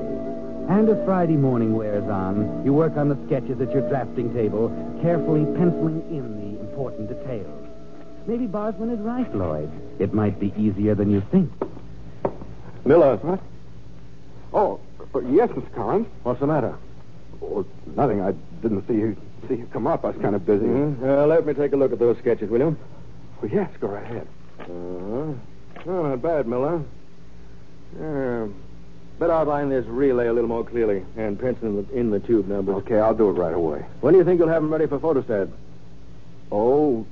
And 0.69 0.87
as 0.91 1.03
Friday 1.07 1.37
morning 1.37 1.75
wears 1.75 2.05
on, 2.05 2.63
you 2.63 2.75
work 2.75 2.99
on 2.99 3.09
the 3.09 3.17
sketches 3.27 3.59
at 3.59 3.73
your 3.73 3.89
drafting 3.89 4.35
table, 4.35 4.69
carefully 5.01 5.47
penciling 5.57 6.05
in 6.11 6.37
the 6.37 6.61
important 6.61 7.09
details. 7.09 7.69
Maybe 8.27 8.47
Barsman 8.47 8.93
is 8.93 9.01
right, 9.01 9.35
Lloyd. 9.35 9.71
It 9.99 10.13
might 10.13 10.39
be 10.39 10.53
easier 10.59 10.95
than 10.95 11.11
you 11.11 11.23
think. 11.33 11.51
Miller. 12.85 13.17
What? 13.17 13.41
Oh, 14.53 14.79
uh, 15.15 15.21
yes, 15.21 15.49
Mr. 15.49 15.75
Collins. 15.75 16.09
What's 16.25 16.41
the 16.41 16.47
matter? 16.47 16.77
Oh, 17.41 17.65
nothing. 17.97 18.21
I 18.21 18.33
didn't 18.61 18.87
see 18.87 18.95
you 18.95 19.17
see 19.49 19.55
you 19.55 19.69
come 19.73 19.87
up. 19.87 20.05
I 20.05 20.09
was 20.09 20.21
kind 20.21 20.35
of 20.37 20.45
busy. 20.45 20.67
Hmm? 20.67 21.03
Uh, 21.03 21.27
let 21.27 21.47
me 21.47 21.55
take 21.55 21.73
a 21.73 21.77
look 21.77 21.93
at 21.93 21.99
those 21.99 22.19
sketches, 22.19 22.51
will 22.51 22.61
you? 22.61 22.77
Oh, 23.43 23.47
yes, 23.47 23.71
go 23.81 23.89
right 23.89 24.05
ahead. 24.05 24.29
Uh-huh. 24.61 25.33
Oh, 25.87 26.03
not 26.09 26.21
bad, 26.21 26.47
Miller. 26.47 26.83
Yeah. 27.99 28.49
Better 29.19 29.33
outline 29.33 29.69
this 29.69 29.87
relay 29.87 30.27
a 30.27 30.33
little 30.33 30.49
more 30.49 30.65
clearly 30.65 31.05
and 31.17 31.39
pencil 31.39 31.69
in 31.69 31.77
the, 31.77 31.93
in 31.95 32.11
the 32.11 32.21
tube 32.21 32.49
numbers. 32.49 32.77
Okay, 32.77 32.99
I'll 32.99 33.15
do 33.15 33.29
it 33.29 33.35
right 33.35 33.55
away. 33.55 33.85
When 34.01 34.15
do 34.15 34.19
you 34.19 34.25
think 34.25 34.39
you'll 34.39 34.49
have 34.49 34.63
them 34.63 34.73
ready 34.73 34.87
for 34.87 34.99
photostat? 34.99 35.51
Oh, 36.51 37.07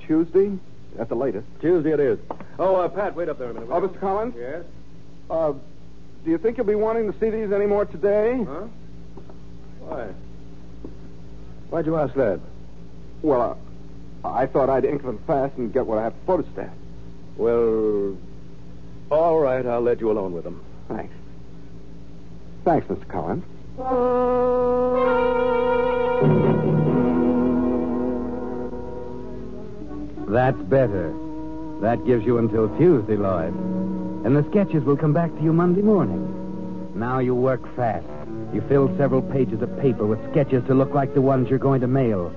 Tuesday 0.00 0.58
at 0.98 1.08
the 1.08 1.14
latest. 1.14 1.46
Tuesday 1.60 1.92
it 1.92 2.00
is. 2.00 2.18
Oh, 2.58 2.76
uh, 2.76 2.88
Pat, 2.88 3.14
wait 3.14 3.28
up 3.28 3.38
there 3.38 3.50
a 3.50 3.54
minute. 3.54 3.68
Oh. 3.70 3.80
Mr. 3.80 4.00
Collins? 4.00 4.34
Yes? 4.36 4.64
Uh, 5.30 5.52
do 6.24 6.30
you 6.30 6.38
think 6.38 6.56
you'll 6.56 6.66
be 6.66 6.74
wanting 6.74 7.10
to 7.10 7.18
see 7.18 7.30
these 7.30 7.52
any 7.52 7.66
more 7.66 7.84
today? 7.84 8.42
Huh? 8.42 8.66
Why? 9.80 10.08
Why'd 11.70 11.86
you 11.86 11.96
ask 11.96 12.14
that? 12.14 12.40
Well, 13.22 13.58
uh, 14.24 14.28
I 14.28 14.46
thought 14.46 14.68
I'd 14.68 14.84
ink 14.84 15.02
them 15.02 15.18
fast 15.26 15.56
and 15.56 15.72
get 15.72 15.86
what 15.86 15.98
I 15.98 16.02
have 16.04 16.12
to 16.12 16.26
photostat. 16.26 16.72
Well, 17.36 18.16
all 19.10 19.38
right, 19.38 19.64
I'll 19.64 19.80
let 19.80 20.00
you 20.00 20.10
alone 20.10 20.32
with 20.32 20.44
them. 20.44 20.62
Thanks. 20.88 21.14
Thanks, 22.64 22.86
Mr. 22.86 23.08
Collins. 23.08 23.44
That's 30.28 30.60
better. 30.68 31.14
That 31.80 32.04
gives 32.04 32.26
you 32.26 32.38
until 32.38 32.68
Tuesday, 32.76 33.16
Lloyd. 33.16 33.54
And 34.24 34.36
the 34.36 34.44
sketches 34.50 34.84
will 34.84 34.96
come 34.96 35.12
back 35.12 35.34
to 35.34 35.42
you 35.42 35.52
Monday 35.52 35.80
morning. 35.80 36.92
Now 36.94 37.20
you 37.20 37.34
work 37.34 37.74
fast. 37.76 38.06
You 38.52 38.60
fill 38.68 38.94
several 38.96 39.22
pages 39.22 39.62
of 39.62 39.78
paper 39.78 40.06
with 40.06 40.18
sketches 40.30 40.64
to 40.66 40.74
look 40.74 40.92
like 40.92 41.14
the 41.14 41.20
ones 41.20 41.48
you're 41.48 41.58
going 41.58 41.80
to 41.82 41.86
mail. 41.86 42.34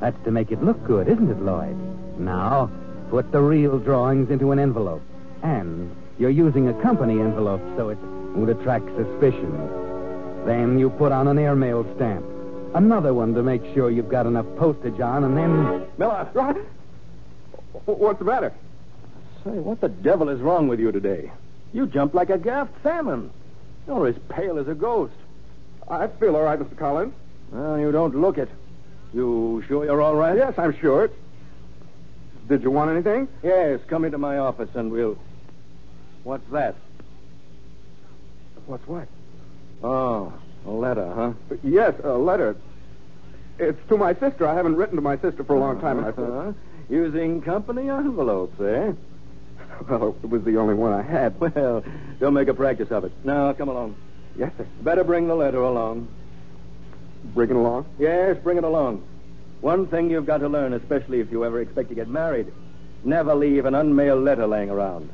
That's 0.00 0.22
to 0.24 0.30
make 0.30 0.50
it 0.50 0.62
look 0.62 0.82
good, 0.84 1.08
isn't 1.08 1.30
it, 1.30 1.40
Lloyd? 1.40 1.76
Now, 2.18 2.70
put 3.10 3.30
the 3.30 3.40
real 3.40 3.78
drawings 3.78 4.30
into 4.30 4.52
an 4.52 4.58
envelope. 4.58 5.02
And 5.42 5.94
you're 6.20 6.28
using 6.28 6.68
a 6.68 6.74
company 6.82 7.18
envelope, 7.18 7.62
so 7.78 7.88
it 7.88 7.98
won't 8.36 8.50
attract 8.50 8.84
suspicion. 8.94 9.50
Then 10.44 10.78
you 10.78 10.90
put 10.90 11.12
on 11.12 11.26
an 11.28 11.38
airmail 11.38 11.86
stamp. 11.96 12.26
Another 12.74 13.14
one 13.14 13.32
to 13.34 13.42
make 13.42 13.62
sure 13.74 13.90
you've 13.90 14.10
got 14.10 14.26
enough 14.26 14.44
postage 14.56 15.00
on, 15.00 15.24
and 15.24 15.36
then. 15.36 15.86
Miller! 15.96 16.28
What? 16.34 17.98
What's 17.98 18.18
the 18.18 18.26
matter? 18.26 18.52
Say, 19.44 19.50
what 19.50 19.80
the 19.80 19.88
devil 19.88 20.28
is 20.28 20.40
wrong 20.40 20.68
with 20.68 20.78
you 20.78 20.92
today? 20.92 21.32
You 21.72 21.86
jump 21.86 22.12
like 22.12 22.28
a 22.28 22.36
gaffed 22.36 22.74
salmon. 22.82 23.30
You're 23.86 24.08
as 24.08 24.16
pale 24.28 24.58
as 24.58 24.68
a 24.68 24.74
ghost. 24.74 25.14
I 25.88 26.06
feel 26.06 26.36
all 26.36 26.42
right, 26.42 26.58
Mr. 26.58 26.76
Collins. 26.76 27.14
Well, 27.50 27.78
you 27.78 27.90
don't 27.92 28.14
look 28.14 28.36
it. 28.36 28.50
You 29.14 29.64
sure 29.66 29.86
you're 29.86 30.02
all 30.02 30.14
right? 30.14 30.36
Yes, 30.36 30.54
I'm 30.58 30.78
sure. 30.78 31.10
Did 32.48 32.62
you 32.62 32.70
want 32.70 32.90
anything? 32.90 33.26
Yes, 33.42 33.80
come 33.88 34.04
into 34.04 34.18
my 34.18 34.36
office 34.36 34.68
and 34.74 34.92
we'll. 34.92 35.16
What's 36.24 36.48
that? 36.52 36.74
What's 38.66 38.86
what? 38.86 39.08
Oh, 39.82 40.32
a 40.66 40.70
letter, 40.70 41.12
huh? 41.14 41.32
Yes, 41.62 41.94
a 42.04 42.12
letter. 42.12 42.56
It's 43.58 43.78
to 43.88 43.96
my 43.96 44.14
sister. 44.14 44.46
I 44.46 44.54
haven't 44.54 44.76
written 44.76 44.96
to 44.96 45.02
my 45.02 45.16
sister 45.18 45.44
for 45.44 45.54
a 45.56 45.58
long 45.58 45.80
time, 45.80 45.98
and 45.98 46.06
I 46.06 46.12
thought, 46.12 46.30
Uh-huh. 46.30 46.52
Using 46.88 47.40
company 47.42 47.88
envelopes, 47.88 48.60
eh? 48.60 48.92
well, 49.88 50.16
it 50.22 50.28
was 50.28 50.42
the 50.42 50.56
only 50.56 50.74
one 50.74 50.92
I 50.92 51.02
had. 51.02 51.38
Well, 51.40 51.84
don't 52.18 52.34
make 52.34 52.48
a 52.48 52.54
practice 52.54 52.90
of 52.90 53.04
it. 53.04 53.12
Now, 53.24 53.52
come 53.52 53.68
along. 53.68 53.94
Yes, 54.36 54.52
sir. 54.56 54.66
Better 54.82 55.04
bring 55.04 55.28
the 55.28 55.36
letter 55.36 55.62
along. 55.62 56.08
Bring 57.32 57.50
it 57.50 57.56
along. 57.56 57.86
Yes, 57.98 58.36
bring 58.42 58.58
it 58.58 58.64
along. 58.64 59.04
One 59.60 59.86
thing 59.86 60.10
you've 60.10 60.26
got 60.26 60.38
to 60.38 60.48
learn, 60.48 60.72
especially 60.72 61.20
if 61.20 61.30
you 61.30 61.44
ever 61.44 61.60
expect 61.60 61.90
to 61.90 61.94
get 61.94 62.08
married 62.08 62.52
never 63.04 63.34
leave 63.34 63.64
an 63.64 63.74
unmailed 63.74 64.22
letter 64.24 64.46
laying 64.46 64.70
around. 64.70 65.08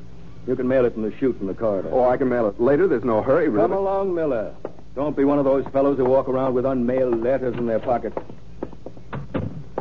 You 0.47 0.55
can 0.55 0.69
mail 0.69 0.85
it 0.85 0.93
from 0.93 1.03
the 1.03 1.17
chute 1.19 1.41
in 1.41 1.47
the 1.49 1.55
corridor. 1.55 1.91
Oh, 1.93 2.09
I 2.09 2.17
can 2.17 2.29
mail 2.29 2.47
it 2.49 2.61
later. 2.61 2.87
There's 2.87 3.05
no 3.05 3.21
hurry, 3.21 3.49
really. 3.49 3.65
Come 3.65 3.73
along, 3.77 4.15
Miller. 4.15 4.55
Don't 4.95 5.17
be 5.17 5.25
one 5.25 5.39
of 5.39 5.45
those 5.45 5.67
fellows 5.73 5.99
who 5.99 6.05
walk 6.05 6.29
around 6.29 6.55
with 6.55 6.65
unmailed 6.65 7.21
letters 7.21 7.57
in 7.57 7.67
their 7.67 7.81
pockets. 7.81 8.17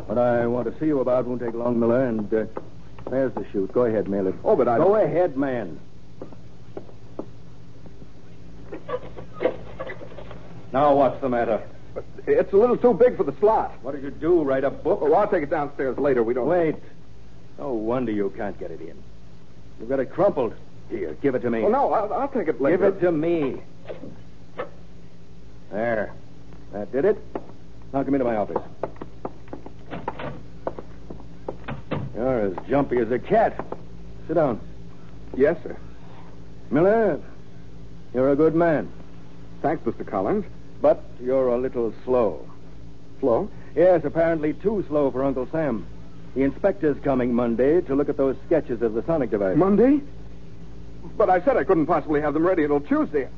What 0.06 0.18
I 0.18 0.46
want 0.46 0.72
to 0.72 0.78
see 0.80 0.86
you 0.86 1.00
about 1.00 1.26
won't 1.26 1.40
take 1.40 1.54
long, 1.54 1.78
Miller, 1.78 2.06
and 2.06 2.32
uh, 2.34 2.46
there's 3.10 3.32
the 3.34 3.46
chute. 3.52 3.72
Go 3.72 3.84
ahead, 3.84 4.08
mail 4.08 4.26
it. 4.26 4.34
Oh, 4.44 4.56
but 4.56 4.66
I. 4.66 4.78
Go 4.78 4.96
ahead, 4.96 5.36
man. 5.36 5.78
Now, 10.72 10.94
what's 10.94 11.20
the 11.20 11.28
matter? 11.28 11.62
It's 12.26 12.52
a 12.52 12.56
little 12.56 12.76
too 12.76 12.92
big 12.92 13.16
for 13.16 13.24
the 13.24 13.34
slot. 13.38 13.72
What 13.82 13.92
did 13.92 14.02
you 14.02 14.10
do? 14.10 14.42
Write 14.42 14.64
a 14.64 14.70
book? 14.70 14.98
Oh, 15.00 15.14
I'll 15.14 15.28
take 15.28 15.44
it 15.44 15.50
downstairs 15.50 15.96
later. 15.96 16.22
We 16.22 16.34
don't. 16.34 16.48
Wait. 16.48 16.74
No 17.58 17.72
wonder 17.72 18.10
you 18.12 18.30
can't 18.36 18.58
get 18.58 18.70
it 18.70 18.80
in. 18.80 18.96
You've 19.78 19.88
got 19.88 20.00
it 20.00 20.06
crumpled. 20.10 20.54
Here, 20.88 21.16
give 21.20 21.34
it 21.34 21.40
to 21.40 21.50
me. 21.50 21.62
Oh, 21.64 21.68
no, 21.68 21.92
I'll, 21.92 22.12
I'll 22.12 22.28
take 22.28 22.48
it 22.48 22.60
later. 22.60 22.90
Give 22.90 22.96
it 22.96 23.00
to 23.06 23.12
me. 23.12 23.60
There. 25.72 26.12
That 26.72 26.92
did 26.92 27.04
it. 27.04 27.18
Now 27.92 28.04
come 28.04 28.14
into 28.14 28.24
my 28.24 28.36
office. 28.36 28.62
You're 32.14 32.40
as 32.40 32.54
jumpy 32.68 32.98
as 32.98 33.10
a 33.10 33.18
cat. 33.18 33.64
Sit 34.26 34.34
down. 34.34 34.60
Yes, 35.36 35.56
sir. 35.62 35.76
Miller, 36.70 37.20
you're 38.14 38.30
a 38.30 38.36
good 38.36 38.54
man, 38.54 38.90
Thanks, 39.62 39.84
Mr. 39.84 40.06
Collins. 40.06 40.44
but 40.80 41.02
you're 41.20 41.48
a 41.48 41.58
little 41.58 41.92
slow. 42.04 42.48
Slow? 43.20 43.50
Yes, 43.74 44.04
apparently 44.04 44.52
too 44.54 44.84
slow 44.88 45.10
for 45.10 45.24
Uncle 45.24 45.46
Sam. 45.52 45.86
The 46.36 46.42
inspector's 46.42 46.98
coming 47.02 47.32
Monday 47.32 47.80
to 47.80 47.94
look 47.94 48.10
at 48.10 48.18
those 48.18 48.36
sketches 48.44 48.82
of 48.82 48.92
the 48.92 49.02
sonic 49.04 49.30
device. 49.30 49.56
Monday? 49.56 50.02
But 51.16 51.30
I 51.30 51.40
said 51.40 51.56
I 51.56 51.64
couldn't 51.64 51.86
possibly 51.86 52.20
have 52.20 52.34
them 52.34 52.46
ready 52.46 52.62
until 52.62 52.80
Tuesday. 52.80 53.28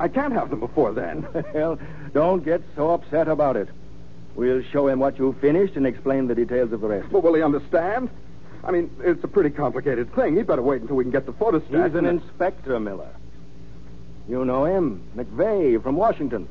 I 0.00 0.08
can't 0.08 0.32
have 0.32 0.50
them 0.50 0.58
before 0.58 0.92
then. 0.92 1.28
well, 1.54 1.78
don't 2.12 2.44
get 2.44 2.60
so 2.74 2.90
upset 2.92 3.28
about 3.28 3.56
it. 3.56 3.68
We'll 4.34 4.64
show 4.72 4.88
him 4.88 4.98
what 4.98 5.16
you 5.16 5.32
finished 5.40 5.76
and 5.76 5.86
explain 5.86 6.26
the 6.26 6.34
details 6.34 6.72
of 6.72 6.80
the 6.80 6.88
rest. 6.88 7.06
But 7.12 7.22
will 7.22 7.34
he 7.34 7.42
understand? 7.42 8.10
I 8.64 8.72
mean, 8.72 8.90
it's 8.98 9.22
a 9.22 9.28
pretty 9.28 9.50
complicated 9.50 10.12
thing. 10.16 10.34
He'd 10.34 10.48
better 10.48 10.60
wait 10.60 10.82
until 10.82 10.96
we 10.96 11.04
can 11.04 11.12
get 11.12 11.26
the 11.26 11.32
photostat. 11.32 11.84
He's 11.86 11.94
an 11.94 12.04
and- 12.04 12.20
inspector, 12.20 12.80
Miller. 12.80 13.14
You 14.28 14.44
know 14.44 14.64
him, 14.64 15.02
McVeigh 15.16 15.80
from 15.80 15.94
Washington. 15.94 16.48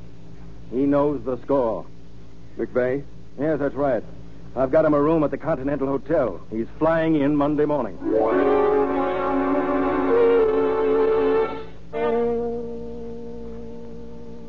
He 0.71 0.85
knows 0.85 1.25
the 1.25 1.41
score. 1.41 1.85
McVeigh? 2.57 3.03
Yes, 3.37 3.59
that's 3.59 3.75
right. 3.75 4.03
I've 4.55 4.71
got 4.71 4.85
him 4.85 4.93
a 4.93 5.01
room 5.01 5.23
at 5.23 5.31
the 5.31 5.37
Continental 5.37 5.87
Hotel. 5.87 6.39
He's 6.51 6.67
flying 6.77 7.15
in 7.15 7.35
Monday 7.35 7.65
morning. 7.65 7.97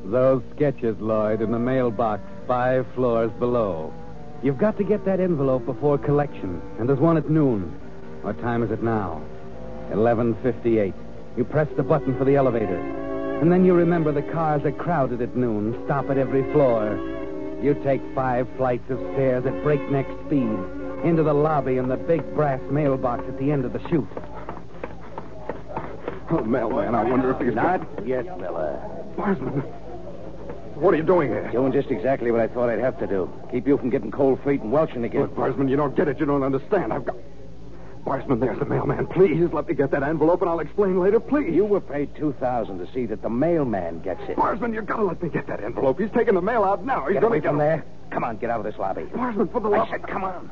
Those 0.05 0.43
sketches, 0.55 1.01
Lloyd, 1.01 1.41
in 1.41 1.53
the 1.53 1.59
mailbox 1.59 2.23
five 2.47 2.87
floors 2.95 3.33
below. 3.39 3.95
You've 4.43 4.59
got 4.59 4.77
to 4.77 4.85
get 4.85 5.07
that 5.07 5.21
envelope 5.21 5.65
before 5.65 5.97
collection, 5.97 6.61
and 6.79 6.87
there's 6.87 7.01
one 7.01 7.17
at 7.17 7.31
noon. 7.31 7.63
What 8.21 8.39
time 8.43 8.63
is 8.63 8.71
it 8.71 8.83
now? 8.83 9.23
11.58. 9.91 10.93
You 11.39 11.45
press 11.45 11.69
the 11.77 11.83
button 11.83 12.17
for 12.19 12.27
the 12.27 12.37
elevator. 12.37 12.79
And 13.41 13.51
then 13.51 13.65
you 13.65 13.73
remember 13.73 14.13
the 14.13 14.23
cars 14.23 14.65
are 14.65 14.73
crowded 14.73 15.23
at 15.23 15.35
noon, 15.35 15.81
stop 15.87 16.11
at 16.11 16.19
every 16.19 16.43
floor. 16.53 16.95
You 17.65 17.73
take 17.73 18.03
five 18.15 18.47
flights 18.59 18.91
of 18.91 18.99
stairs 19.15 19.47
at 19.47 19.63
breakneck 19.63 20.07
speed 20.27 20.59
into 21.03 21.23
the 21.23 21.33
lobby 21.33 21.79
and 21.79 21.91
the 21.91 21.97
big 21.97 22.23
brass 22.35 22.61
mailbox 22.71 23.27
at 23.27 23.39
the 23.39 23.51
end 23.51 23.65
of 23.65 23.73
the 23.73 23.81
chute. 23.89 24.07
Oh, 26.29 26.45
mailman, 26.45 26.95
I 26.95 27.05
wonder 27.05 27.31
if 27.31 27.41
he's... 27.41 27.55
Not 27.55 27.81
yet, 28.07 28.27
Miller. 28.39 28.79
Barsman, 29.17 29.63
what 30.75 30.93
are 30.93 30.99
you 30.99 31.03
doing 31.05 31.31
here? 31.31 31.51
Doing 31.53 31.73
just 31.73 31.91
exactly 31.91 32.31
what 32.31 32.43
I 32.43 32.49
thought 32.49 32.69
I'd 32.69 32.81
have 32.81 32.99
to 32.99 33.07
do. 33.07 33.33
Keep 33.51 33.67
you 33.67 33.79
from 33.79 33.89
getting 33.89 34.11
cold 34.11 34.45
feet 34.45 34.61
and 34.61 34.71
welching 34.71 35.05
again. 35.05 35.23
Look, 35.23 35.35
Barsman, 35.35 35.71
you 35.71 35.77
don't 35.77 35.97
get 35.97 36.07
it. 36.07 36.21
You 36.21 36.27
don't 36.27 36.43
understand. 36.43 36.93
I've 36.93 37.07
got... 37.07 37.17
Barsman, 38.05 38.39
there's 38.39 38.59
the 38.59 38.67
mailman. 38.67 39.07
Please, 39.07 39.51
let 39.53 39.67
me 39.67 39.75
get 39.75 39.91
that 39.93 40.03
envelope 40.03 40.43
and 40.43 40.51
I'll 40.51 40.61
explain 40.61 41.01
later. 41.01 41.19
Please. 41.19 41.55
You 41.55 41.65
were 41.65 41.81
paid 41.81 42.15
two 42.15 42.35
thousand 42.39 42.79
to 42.79 42.93
see 42.93 43.07
that 43.07 43.23
the 43.23 43.31
mailman 43.31 44.01
gets 44.01 44.21
it. 44.29 44.37
Barsman, 44.37 44.75
you've 44.75 44.87
got 44.87 44.97
to 44.97 45.05
let 45.05 45.23
me 45.23 45.31
get 45.31 45.47
that 45.47 45.65
envelope. 45.65 45.99
He's 45.99 46.11
taking 46.11 46.35
the 46.35 46.43
mail 46.43 46.65
out 46.65 46.85
now. 46.85 47.07
He's 47.07 47.15
Get 47.15 47.23
going 47.23 47.33
away 47.33 47.41
from 47.41 47.59
there. 47.59 47.85
Come 48.11 48.25
on, 48.25 48.37
get 48.37 48.51
out 48.51 48.61
of 48.61 48.67
this 48.67 48.79
lobby. 48.79 49.03
Barsman, 49.03 49.51
for 49.51 49.61
the 49.61 49.71
I 49.71 49.79
love... 49.79 49.89
said, 49.91 50.07
come 50.07 50.25
on. 50.25 50.51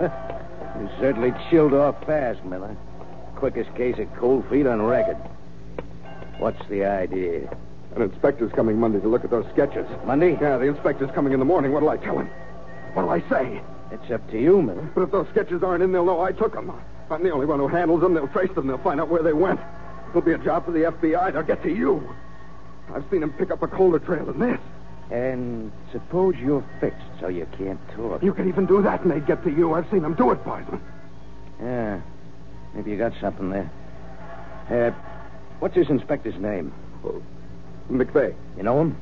you 0.80 0.90
certainly 0.98 1.32
chilled 1.50 1.74
off 1.74 2.04
fast, 2.04 2.44
Miller. 2.44 2.76
Quickest 3.36 3.72
case 3.76 3.98
of 3.98 4.12
cold 4.16 4.44
feet 4.50 4.66
on 4.66 4.82
record. 4.82 5.16
What's 6.38 6.66
the 6.68 6.84
idea? 6.84 7.48
An 7.94 8.02
inspector's 8.02 8.52
coming 8.52 8.78
Monday 8.78 9.00
to 9.00 9.08
look 9.08 9.24
at 9.24 9.30
those 9.30 9.46
sketches. 9.52 9.86
Monday? 10.04 10.38
Yeah, 10.40 10.58
the 10.58 10.66
inspector's 10.66 11.10
coming 11.12 11.32
in 11.32 11.38
the 11.38 11.44
morning. 11.44 11.72
What'll 11.72 11.90
I 11.90 11.96
tell 11.96 12.18
him? 12.18 12.30
What'll 12.94 13.10
I 13.10 13.20
say? 13.28 13.62
It's 13.90 14.10
up 14.10 14.28
to 14.30 14.40
you, 14.40 14.62
Miller. 14.62 14.88
But 14.94 15.02
if 15.02 15.10
those 15.10 15.28
sketches 15.30 15.62
aren't 15.62 15.82
in, 15.82 15.92
they'll 15.92 16.04
know 16.04 16.20
I 16.20 16.32
took 16.32 16.54
them. 16.54 16.72
I'm 17.10 17.22
the 17.22 17.30
only 17.30 17.46
one 17.46 17.58
who 17.58 17.68
handles 17.68 18.00
them. 18.00 18.14
They'll 18.14 18.28
trace 18.28 18.52
them. 18.54 18.66
They'll 18.66 18.78
find 18.78 19.00
out 19.00 19.08
where 19.08 19.22
they 19.22 19.32
went. 19.32 19.60
It'll 20.10 20.22
be 20.22 20.32
a 20.32 20.38
job 20.38 20.64
for 20.64 20.70
the 20.72 20.80
FBI. 20.80 21.32
They'll 21.32 21.42
get 21.42 21.62
to 21.62 21.70
you. 21.70 22.14
I've 22.94 23.04
seen 23.10 23.20
them 23.20 23.32
pick 23.32 23.50
up 23.50 23.62
a 23.62 23.68
colder 23.68 23.98
trail 23.98 24.26
than 24.26 24.38
this. 24.38 24.60
And 25.10 25.72
suppose 25.90 26.36
you're 26.36 26.64
fixed 26.80 27.02
so 27.20 27.28
you 27.28 27.46
can't 27.58 27.80
talk. 27.96 28.22
You 28.22 28.32
can 28.32 28.48
even 28.48 28.66
do 28.66 28.80
that, 28.82 29.02
and 29.02 29.10
they'd 29.10 29.26
get 29.26 29.42
to 29.44 29.50
you. 29.50 29.74
I've 29.74 29.90
seen 29.90 30.02
them 30.02 30.14
do 30.14 30.30
it, 30.30 30.44
Barsman. 30.44 30.80
Yeah. 31.60 32.00
Maybe 32.74 32.92
you 32.92 32.96
got 32.96 33.12
something 33.20 33.50
there. 33.50 33.70
Uh, 34.70 34.92
what's 35.58 35.74
this 35.74 35.88
inspector's 35.88 36.36
name? 36.36 36.72
McVeigh. 37.90 38.34
You 38.56 38.62
know 38.62 38.80
him? 38.80 39.00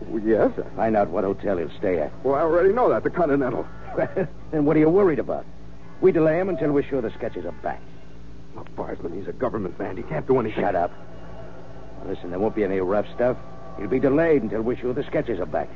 Well, 0.00 0.22
yes. 0.22 0.50
Find 0.76 0.96
out 0.96 1.08
what 1.08 1.24
hotel 1.24 1.58
he'll 1.58 1.70
stay 1.78 1.98
at. 1.98 2.12
Well, 2.24 2.34
I 2.34 2.40
already 2.40 2.72
know 2.72 2.88
that. 2.90 3.02
The 3.02 3.10
Continental. 3.10 3.66
then 4.50 4.64
what 4.64 4.76
are 4.76 4.80
you 4.80 4.90
worried 4.90 5.18
about? 5.18 5.46
We 6.00 6.12
delay 6.12 6.38
him 6.38 6.48
until 6.48 6.72
we're 6.72 6.82
sure 6.82 7.00
the 7.00 7.12
sketches 7.12 7.44
are 7.44 7.52
back. 7.52 7.80
Look, 8.54 8.74
Barsman, 8.76 9.16
he's 9.16 9.28
a 9.28 9.32
government 9.32 9.78
man. 9.78 9.96
He 9.96 10.02
can't 10.02 10.26
do 10.26 10.38
anything. 10.38 10.62
Shut 10.62 10.74
up. 10.74 10.90
Now, 11.98 12.10
listen, 12.10 12.30
there 12.30 12.38
won't 12.38 12.54
be 12.54 12.64
any 12.64 12.80
rough 12.80 13.06
stuff. 13.14 13.36
He'll 13.78 13.88
be 13.88 14.00
delayed 14.00 14.42
until 14.42 14.62
we're 14.62 14.76
sure 14.76 14.92
the 14.92 15.04
sketches 15.04 15.40
are 15.40 15.46
back. 15.46 15.68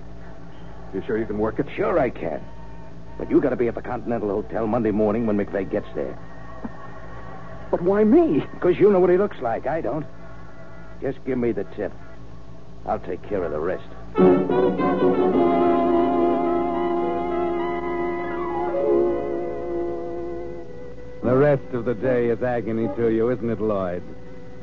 You 0.94 1.02
sure 1.06 1.18
you 1.18 1.26
can 1.26 1.38
work 1.38 1.59
it? 1.59 1.66
Sure 1.76 1.98
I 1.98 2.11
can. 2.11 2.42
But 3.18 3.30
you 3.30 3.40
got 3.40 3.50
to 3.50 3.56
be 3.56 3.68
at 3.68 3.74
the 3.74 3.83
Continental 3.83 4.28
Hotel 4.28 4.66
Monday 4.66 4.90
morning 4.90 5.26
when 5.26 5.37
McVeigh 5.37 5.70
gets 5.70 5.87
there. 5.94 6.18
But 7.70 7.83
why 7.83 8.02
me? 8.02 8.40
Because 8.54 8.78
you 8.78 8.90
know 8.90 8.98
what 8.98 9.11
he 9.11 9.16
looks 9.16 9.38
like. 9.40 9.66
I 9.66 9.80
don't. 9.80 10.06
Just 11.00 11.24
give 11.24 11.38
me 11.38 11.52
the 11.52 11.64
tip. 11.64 11.92
I'll 12.87 12.98
take 12.98 13.22
care 13.28 13.44
of 13.44 13.52
the 13.52 13.61
rest. 13.61 13.85
The 14.16 14.26
rest 21.22 21.62
of 21.72 21.84
the 21.84 21.94
day 21.94 22.28
is 22.28 22.42
agony 22.42 22.88
to 22.96 23.08
you, 23.08 23.30
isn't 23.30 23.50
it, 23.50 23.60
Lloyd? 23.60 24.02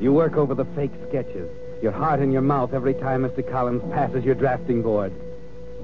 You 0.00 0.12
work 0.12 0.36
over 0.36 0.54
the 0.54 0.64
fake 0.66 0.92
sketches, 1.08 1.48
your 1.82 1.92
heart 1.92 2.20
in 2.20 2.30
your 2.30 2.42
mouth 2.42 2.74
every 2.74 2.94
time 2.94 3.22
Mr. 3.22 3.48
Collins 3.48 3.82
passes 3.92 4.24
your 4.24 4.34
drafting 4.34 4.82
board. 4.82 5.12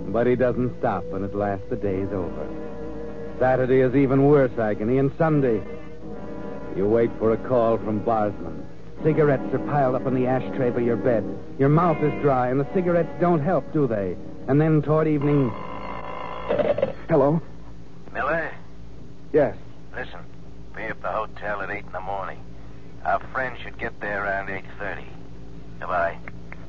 But 0.08 0.26
he 0.26 0.36
doesn't 0.36 0.78
stop, 0.78 1.04
and 1.12 1.24
at 1.24 1.34
last 1.34 1.62
the 1.70 1.76
day's 1.76 2.08
over. 2.12 2.48
Saturday 3.38 3.80
is 3.80 3.94
even 3.94 4.26
worse 4.26 4.56
agony, 4.58 4.98
and 4.98 5.10
Sunday. 5.16 5.62
You 6.76 6.86
wait 6.86 7.10
for 7.18 7.32
a 7.32 7.36
call 7.36 7.78
from 7.78 8.00
Barsman. 8.00 8.64
Cigarettes 9.04 9.52
are 9.52 9.58
piled 9.70 9.94
up 9.94 10.06
on 10.06 10.14
the 10.14 10.26
ashtray 10.26 10.70
by 10.70 10.80
your 10.80 10.96
bed. 10.96 11.22
Your 11.58 11.68
mouth 11.68 12.02
is 12.02 12.10
dry, 12.22 12.48
and 12.48 12.58
the 12.58 12.66
cigarettes 12.72 13.10
don't 13.20 13.40
help, 13.42 13.70
do 13.74 13.86
they? 13.86 14.16
And 14.48 14.58
then 14.58 14.80
toward 14.80 15.06
evening. 15.06 15.50
Hello? 17.10 17.40
Miller, 18.14 18.50
Yes. 19.32 19.56
listen. 19.94 20.20
Be 20.74 20.84
at 20.84 21.00
the 21.02 21.08
hotel 21.08 21.60
at 21.60 21.70
8 21.70 21.84
in 21.84 21.92
the 21.92 22.00
morning. 22.00 22.38
Our 23.04 23.20
friend 23.32 23.56
should 23.62 23.76
get 23.78 24.00
there 24.00 24.24
around 24.24 24.48
8.30. 24.48 25.04
Goodbye. 25.80 26.16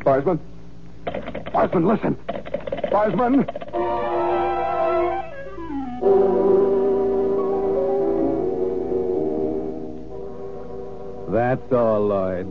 Barsman? 0.02 0.40
Barsman, 1.06 1.86
listen. 1.88 2.16
Barsman? 2.92 3.46
That's 11.36 11.74
all, 11.74 12.00
Lloyd. 12.08 12.48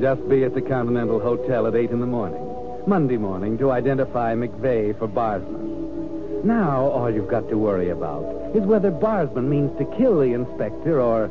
Just 0.00 0.28
be 0.28 0.42
at 0.42 0.54
the 0.54 0.60
Continental 0.60 1.20
Hotel 1.20 1.68
at 1.68 1.76
8 1.76 1.92
in 1.92 2.00
the 2.00 2.06
morning. 2.06 2.42
Monday 2.84 3.16
morning 3.16 3.56
to 3.58 3.70
identify 3.70 4.34
McVeigh 4.34 4.98
for 4.98 5.06
Barsman. 5.06 6.42
Now, 6.42 6.88
all 6.88 7.08
you've 7.08 7.28
got 7.28 7.48
to 7.50 7.56
worry 7.56 7.90
about 7.90 8.24
is 8.52 8.64
whether 8.64 8.90
Barsman 8.90 9.44
means 9.44 9.70
to 9.78 9.84
kill 9.96 10.18
the 10.18 10.32
inspector 10.32 11.00
or 11.00 11.28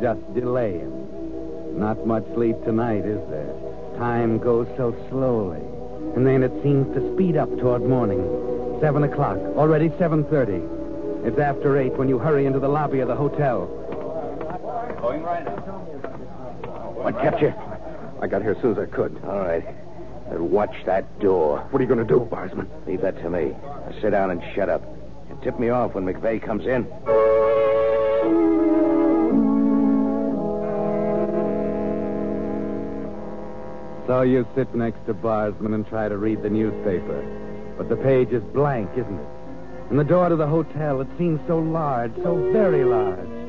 just 0.00 0.20
delay 0.32 0.78
him. 0.78 1.80
Not 1.80 2.06
much 2.06 2.24
sleep 2.34 2.54
tonight, 2.62 3.04
is 3.04 3.28
there? 3.28 3.52
Time 3.98 4.38
goes 4.38 4.68
so 4.76 4.94
slowly. 5.10 5.60
And 6.14 6.24
then 6.24 6.44
it 6.44 6.52
seems 6.62 6.86
to 6.94 7.14
speed 7.14 7.36
up 7.36 7.50
toward 7.58 7.82
morning. 7.82 8.22
Seven 8.80 9.02
o'clock. 9.02 9.38
Already 9.56 9.88
7.30. 9.88 11.26
It's 11.26 11.40
after 11.40 11.78
eight 11.78 11.94
when 11.94 12.08
you 12.08 12.20
hurry 12.20 12.46
into 12.46 12.60
the 12.60 12.68
lobby 12.68 13.00
of 13.00 13.08
the 13.08 13.16
hotel. 13.16 13.81
What 17.02 17.20
kept 17.20 17.42
you? 17.42 17.52
I 18.20 18.28
got 18.28 18.42
here 18.42 18.52
as 18.52 18.62
soon 18.62 18.72
as 18.72 18.78
I 18.78 18.86
could. 18.86 19.20
All 19.24 19.40
right. 19.40 19.64
But 20.30 20.40
watch 20.40 20.74
that 20.86 21.18
door. 21.18 21.58
What 21.70 21.80
are 21.80 21.82
you 21.82 21.88
going 21.88 22.06
to 22.06 22.14
do, 22.14 22.20
Barsman? 22.20 22.68
Leave 22.86 23.00
that 23.00 23.20
to 23.22 23.28
me. 23.28 23.46
Now 23.50 23.92
sit 24.00 24.10
down 24.10 24.30
and 24.30 24.40
shut 24.54 24.68
up. 24.68 24.84
And 25.28 25.42
tip 25.42 25.58
me 25.58 25.70
off 25.70 25.94
when 25.94 26.04
McVeigh 26.04 26.40
comes 26.40 26.66
in. 26.66 26.86
So 34.06 34.22
you 34.22 34.46
sit 34.54 34.72
next 34.72 35.04
to 35.06 35.14
Barsman 35.14 35.74
and 35.74 35.84
try 35.88 36.08
to 36.08 36.16
read 36.16 36.42
the 36.42 36.50
newspaper. 36.50 37.24
But 37.76 37.88
the 37.88 37.96
page 37.96 38.28
is 38.28 38.42
blank, 38.54 38.90
isn't 38.92 39.18
it? 39.18 39.26
And 39.90 39.98
the 39.98 40.04
door 40.04 40.28
to 40.28 40.36
the 40.36 40.46
hotel, 40.46 41.00
it 41.00 41.08
seems 41.18 41.40
so 41.48 41.58
large, 41.58 42.14
so 42.22 42.36
very 42.52 42.84
large. 42.84 43.41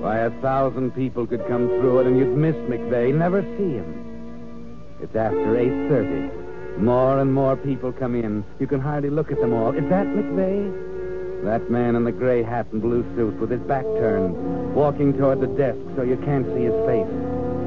Why, 0.00 0.18
a 0.20 0.30
thousand 0.40 0.92
people 0.92 1.26
could 1.26 1.46
come 1.46 1.68
through 1.68 2.00
it 2.00 2.06
and 2.06 2.18
you'd 2.18 2.34
miss 2.34 2.56
McVeigh, 2.56 3.14
never 3.14 3.42
see 3.58 3.74
him. 3.74 4.82
It's 5.02 5.14
after 5.14 5.36
8.30. 5.36 6.78
More 6.78 7.18
and 7.18 7.34
more 7.34 7.54
people 7.54 7.92
come 7.92 8.14
in. 8.14 8.42
You 8.58 8.66
can 8.66 8.80
hardly 8.80 9.10
look 9.10 9.30
at 9.30 9.38
them 9.40 9.52
all. 9.52 9.72
Is 9.72 9.86
that 9.90 10.06
McVeigh? 10.06 11.44
That 11.44 11.70
man 11.70 11.96
in 11.96 12.04
the 12.04 12.12
gray 12.12 12.42
hat 12.42 12.66
and 12.72 12.80
blue 12.80 13.02
suit 13.14 13.38
with 13.38 13.50
his 13.50 13.60
back 13.60 13.84
turned, 13.84 14.74
walking 14.74 15.12
toward 15.12 15.40
the 15.40 15.46
desk 15.48 15.78
so 15.96 16.02
you 16.02 16.16
can't 16.18 16.46
see 16.46 16.64
his 16.64 16.86
face. 16.86 17.08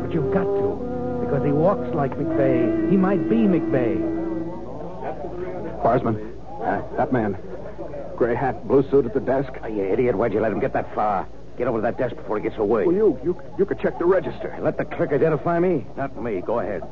But 0.02 0.12
you've 0.12 0.34
got 0.34 0.46
to, 0.46 1.22
because 1.26 1.46
he 1.46 1.52
walks 1.52 1.94
like 1.94 2.18
McVeigh. 2.18 2.90
He 2.90 2.98
might 2.98 3.30
be 3.30 3.46
McVeigh. 3.46 4.02
Barsman, 5.84 6.18
that 6.98 7.14
man. 7.14 7.38
Gray 8.16 8.34
hat, 8.34 8.68
blue 8.68 8.90
suit 8.90 9.06
at 9.06 9.14
the 9.14 9.20
desk. 9.20 9.54
Oh, 9.64 9.68
you 9.68 9.84
idiot. 9.84 10.16
Why'd 10.16 10.34
you 10.34 10.40
let 10.40 10.52
him 10.52 10.60
get 10.60 10.74
that 10.74 10.94
far? 10.96 11.28
Get 11.58 11.68
over 11.68 11.78
to 11.78 11.82
that 11.84 11.98
desk 11.98 12.16
before 12.16 12.38
he 12.38 12.44
gets 12.44 12.58
away. 12.58 12.86
Well, 12.86 12.96
you, 12.96 13.20
you, 13.24 13.42
you 13.60 13.66
could 13.66 13.80
check 13.80 14.00
the 14.00 14.06
register. 14.06 14.58
Let 14.62 14.78
the 14.78 14.86
clerk 14.86 15.12
identify 15.12 15.60
me. 15.60 15.86
Not 15.96 16.22
me. 16.22 16.42
Go 16.42 16.60
ahead. 16.60 16.84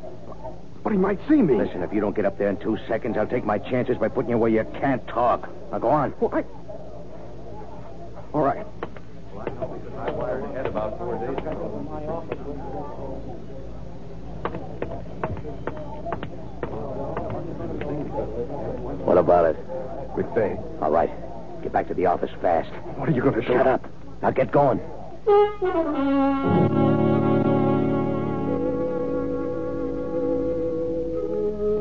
But 0.84 0.94
he 0.94 1.00
might 1.00 1.20
see 1.28 1.42
me. 1.42 1.56
Listen, 1.56 1.84
if 1.84 1.94
you 1.94 2.02
don't 2.02 2.16
get 2.16 2.26
up 2.26 2.38
there 2.38 2.50
in 2.50 2.58
two 2.58 2.78
seconds, 2.88 3.18
I'll 3.18 3.28
take 3.28 3.46
my 3.46 3.58
chances 3.58 3.98
by 3.98 4.08
putting 4.08 4.32
you 4.32 4.38
where 4.38 4.50
you 4.50 4.64
can't 4.80 5.06
talk. 5.08 5.50
Now 5.72 5.80
go 5.80 5.90
on. 5.90 6.14
Well, 6.20 6.34
I... 6.34 6.44
All 8.34 8.42
right. 8.42 8.66
What 19.04 19.18
about 19.18 19.46
it? 19.46 19.58
McVeigh. 20.16 20.82
All 20.82 20.92
right. 20.92 21.12
Get 21.62 21.74
back 21.74 21.88
to 21.90 21.94
the 21.94 22.06
office 22.06 22.32
fast. 22.42 22.72
What 22.98 23.10
are 23.10 23.12
you 23.12 23.22
going 23.22 23.36
to 23.36 23.42
do? 23.42 23.48
Shut 23.48 23.68
up. 23.68 23.86
Now 24.22 24.32
get 24.32 24.52
going. 24.52 24.80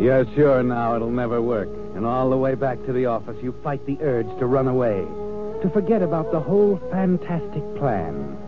You're 0.00 0.24
sure 0.34 0.62
now 0.62 0.96
it'll 0.96 1.10
never 1.10 1.42
work. 1.42 1.68
And 1.94 2.06
all 2.06 2.30
the 2.30 2.36
way 2.36 2.54
back 2.54 2.78
to 2.86 2.92
the 2.92 3.06
office, 3.06 3.36
you 3.42 3.54
fight 3.62 3.84
the 3.84 3.98
urge 4.00 4.26
to 4.38 4.46
run 4.46 4.68
away, 4.68 5.04
to 5.62 5.70
forget 5.70 6.00
about 6.00 6.32
the 6.32 6.40
whole 6.40 6.80
fantastic 6.90 7.62
plan. 7.76 8.38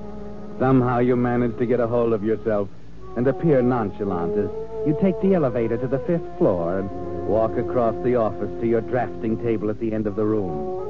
Somehow 0.58 1.00
you 1.00 1.16
manage 1.16 1.58
to 1.58 1.66
get 1.66 1.80
a 1.80 1.86
hold 1.86 2.14
of 2.14 2.24
yourself 2.24 2.68
and 3.16 3.26
appear 3.26 3.60
nonchalant 3.60 4.38
as 4.38 4.50
you 4.86 4.96
take 5.02 5.20
the 5.20 5.34
elevator 5.34 5.76
to 5.76 5.86
the 5.86 5.98
fifth 6.00 6.38
floor 6.38 6.78
and 6.78 6.90
walk 7.28 7.58
across 7.58 7.94
the 8.02 8.16
office 8.16 8.50
to 8.60 8.66
your 8.66 8.80
drafting 8.80 9.36
table 9.42 9.68
at 9.68 9.78
the 9.78 9.92
end 9.92 10.06
of 10.06 10.16
the 10.16 10.24
room. 10.24 10.80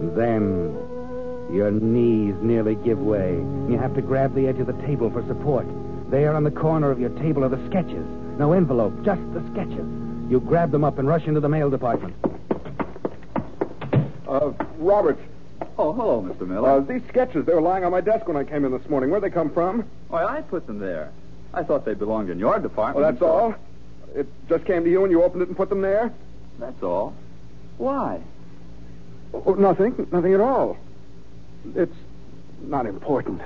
And 0.00 0.16
then 0.16 0.76
your 1.52 1.70
knees 1.70 2.34
nearly 2.42 2.74
give 2.76 2.98
way. 2.98 3.32
You 3.34 3.78
have 3.78 3.94
to 3.94 4.02
grab 4.02 4.34
the 4.34 4.46
edge 4.48 4.58
of 4.58 4.66
the 4.66 4.72
table 4.86 5.10
for 5.10 5.24
support. 5.26 5.66
There 6.10 6.34
on 6.34 6.44
the 6.44 6.50
corner 6.50 6.90
of 6.90 6.98
your 7.00 7.10
table 7.10 7.44
are 7.44 7.48
the 7.48 7.64
sketches. 7.68 8.04
No 8.38 8.52
envelope, 8.52 8.94
just 9.04 9.20
the 9.34 9.42
sketches. 9.52 9.86
You 10.30 10.40
grab 10.46 10.70
them 10.70 10.84
up 10.84 10.98
and 10.98 11.06
rush 11.06 11.24
into 11.26 11.40
the 11.40 11.48
mail 11.48 11.68
department. 11.70 12.14
Uh, 14.26 14.52
Robert, 14.78 15.18
Oh, 15.78 15.92
hello, 15.92 16.22
Mr. 16.22 16.46
Miller. 16.46 16.68
uh, 16.68 16.80
these 16.80 17.02
sketches, 17.08 17.46
they 17.46 17.54
were 17.54 17.60
lying 17.60 17.84
on 17.84 17.90
my 17.92 18.00
desk 18.00 18.26
when 18.28 18.36
I 18.36 18.44
came 18.44 18.64
in 18.64 18.72
this 18.72 18.86
morning. 18.90 19.10
Where'd 19.10 19.22
they 19.22 19.30
come 19.30 19.50
from? 19.50 19.84
Why, 20.08 20.24
I 20.24 20.42
put 20.42 20.66
them 20.66 20.78
there. 20.78 21.10
I 21.54 21.62
thought 21.62 21.84
they 21.84 21.94
belonged 21.94 22.30
in 22.30 22.38
your 22.38 22.58
department. 22.58 22.96
Well, 23.02 23.10
that's 23.10 23.20
so- 23.20 23.26
all? 23.26 23.54
It 24.14 24.26
just 24.48 24.64
came 24.66 24.84
to 24.84 24.90
you 24.90 25.02
and 25.04 25.10
you 25.10 25.22
opened 25.22 25.42
it 25.42 25.48
and 25.48 25.56
put 25.56 25.70
them 25.70 25.80
there? 25.80 26.12
That's 26.58 26.82
all. 26.82 27.14
Why? 27.78 28.20
Oh, 29.32 29.54
nothing. 29.54 30.06
Nothing 30.12 30.34
at 30.34 30.40
all. 30.40 30.76
It's 31.74 31.96
not 32.62 32.86
important. 32.86 33.40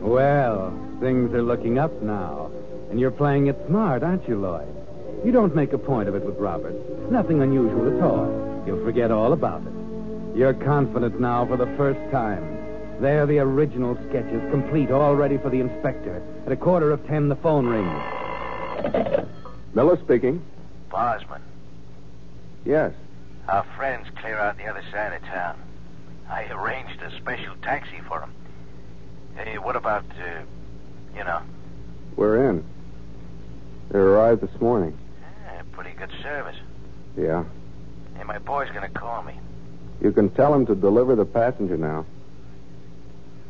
Well, 0.00 0.72
things 1.00 1.32
are 1.34 1.42
looking 1.42 1.78
up 1.78 2.02
now. 2.02 2.50
And 2.90 3.00
you're 3.00 3.10
playing 3.10 3.46
it 3.46 3.56
smart, 3.68 4.02
aren't 4.02 4.28
you, 4.28 4.38
Lloyd? 4.38 4.68
You 5.24 5.32
don't 5.32 5.54
make 5.54 5.72
a 5.72 5.78
point 5.78 6.08
of 6.08 6.14
it 6.14 6.24
with 6.24 6.36
Robert. 6.36 6.74
Nothing 7.10 7.40
unusual 7.40 7.96
at 7.96 8.02
all. 8.02 8.62
You'll 8.66 8.84
forget 8.84 9.10
all 9.10 9.32
about 9.32 9.62
it. 9.62 9.72
You're 10.36 10.52
confident 10.52 11.20
now 11.20 11.46
for 11.46 11.56
the 11.56 11.66
first 11.76 12.00
time. 12.10 12.58
There, 13.00 13.24
the 13.26 13.38
original 13.38 13.96
sketches, 14.08 14.42
complete, 14.50 14.90
all 14.90 15.14
ready 15.16 15.38
for 15.38 15.48
the 15.48 15.60
inspector. 15.60 16.22
At 16.44 16.52
a 16.52 16.56
quarter 16.56 16.90
of 16.90 17.06
ten, 17.06 17.28
the 17.28 17.36
phone 17.36 17.66
rings. 17.66 18.02
Miller 19.74 19.96
speaking. 20.04 20.44
Barsman, 20.92 21.40
Yes. 22.66 22.92
our 23.48 23.64
friend's 23.76 24.08
clear 24.20 24.38
out 24.38 24.58
the 24.58 24.66
other 24.66 24.82
side 24.92 25.14
of 25.14 25.22
town. 25.22 25.56
I 26.30 26.44
arranged 26.50 27.00
a 27.02 27.10
special 27.16 27.54
taxi 27.62 27.98
for 28.06 28.20
him. 28.20 28.30
Hey, 29.34 29.56
what 29.58 29.74
about, 29.74 30.04
uh, 30.20 30.42
you 31.16 31.24
know, 31.24 31.40
We're 32.14 32.50
in. 32.50 32.62
They 33.90 33.98
arrived 33.98 34.42
this 34.42 34.60
morning. 34.60 34.96
eh, 35.48 35.62
pretty 35.72 35.92
good 35.92 36.10
service. 36.22 36.56
Yeah. 37.16 37.44
Hey, 38.16 38.24
my 38.24 38.38
boy's 38.38 38.70
gonna 38.70 38.90
call 38.90 39.22
me. 39.22 39.40
You 40.02 40.12
can 40.12 40.28
tell 40.30 40.52
him 40.54 40.66
to 40.66 40.74
deliver 40.74 41.16
the 41.16 41.24
passenger 41.24 41.78
now. 41.78 42.04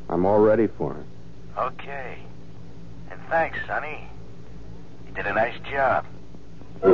I'm 0.08 0.24
all 0.26 0.38
ready 0.40 0.68
for 0.68 0.94
him. 0.94 1.04
Okay. 1.58 2.18
And 3.10 3.20
thanks, 3.28 3.58
Sonny. 3.66 4.06
You 5.08 5.12
did 5.14 5.26
a 5.26 5.32
nice 5.34 5.58
job. 5.70 6.06
The 6.82 6.88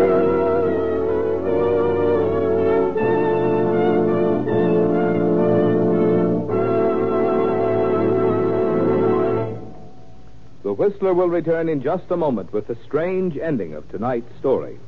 Whistler 10.65 11.15
will 11.15 11.31
return 11.31 11.71
in 11.71 11.81
just 11.81 12.11
a 12.11 12.17
moment 12.19 12.53
with 12.53 12.67
the 12.67 12.77
strange 12.85 13.39
ending 13.39 13.73
of 13.73 13.89
tonight's 13.91 14.39
story. 14.39 14.79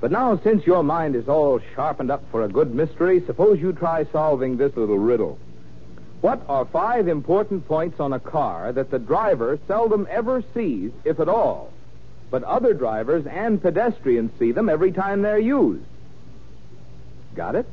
But 0.00 0.10
now, 0.10 0.40
since 0.42 0.66
your 0.66 0.82
mind 0.82 1.14
is 1.14 1.28
all 1.28 1.60
sharpened 1.74 2.10
up 2.10 2.22
for 2.30 2.44
a 2.44 2.48
good 2.48 2.74
mystery, 2.74 3.22
suppose 3.26 3.60
you 3.60 3.74
try 3.74 4.06
solving 4.10 4.56
this 4.56 4.74
little 4.74 4.98
riddle. 4.98 5.38
What 6.22 6.40
are 6.48 6.64
five 6.64 7.08
important 7.08 7.68
points 7.68 8.00
on 8.00 8.14
a 8.14 8.20
car 8.20 8.72
that 8.72 8.90
the 8.90 8.98
driver 8.98 9.58
seldom 9.68 10.08
ever 10.10 10.42
sees, 10.54 10.92
if 11.04 11.20
at 11.20 11.28
all, 11.28 11.70
but 12.30 12.44
other 12.44 12.74
drivers 12.74 13.26
and 13.26 13.60
pedestrians 13.60 14.30
see 14.38 14.52
them 14.52 14.68
every 14.68 14.92
time 14.92 15.22
they're 15.22 15.38
used? 15.38 15.84
Got 17.34 17.56
it? 17.56 17.66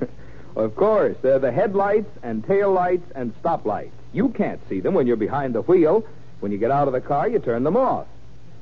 of 0.56 0.74
course, 0.76 1.16
they're 1.22 1.38
the 1.38 1.52
headlights 1.52 2.10
and 2.22 2.44
taillights 2.44 3.10
and 3.14 3.34
stoplights. 3.42 3.90
You 4.12 4.30
can't 4.30 4.60
see 4.68 4.80
them 4.80 4.94
when 4.94 5.06
you're 5.06 5.16
behind 5.16 5.54
the 5.54 5.62
wheel. 5.62 6.04
When 6.40 6.52
you 6.52 6.58
get 6.58 6.70
out 6.70 6.88
of 6.88 6.92
the 6.92 7.00
car, 7.00 7.28
you 7.28 7.38
turn 7.38 7.64
them 7.64 7.76
off. 7.76 8.06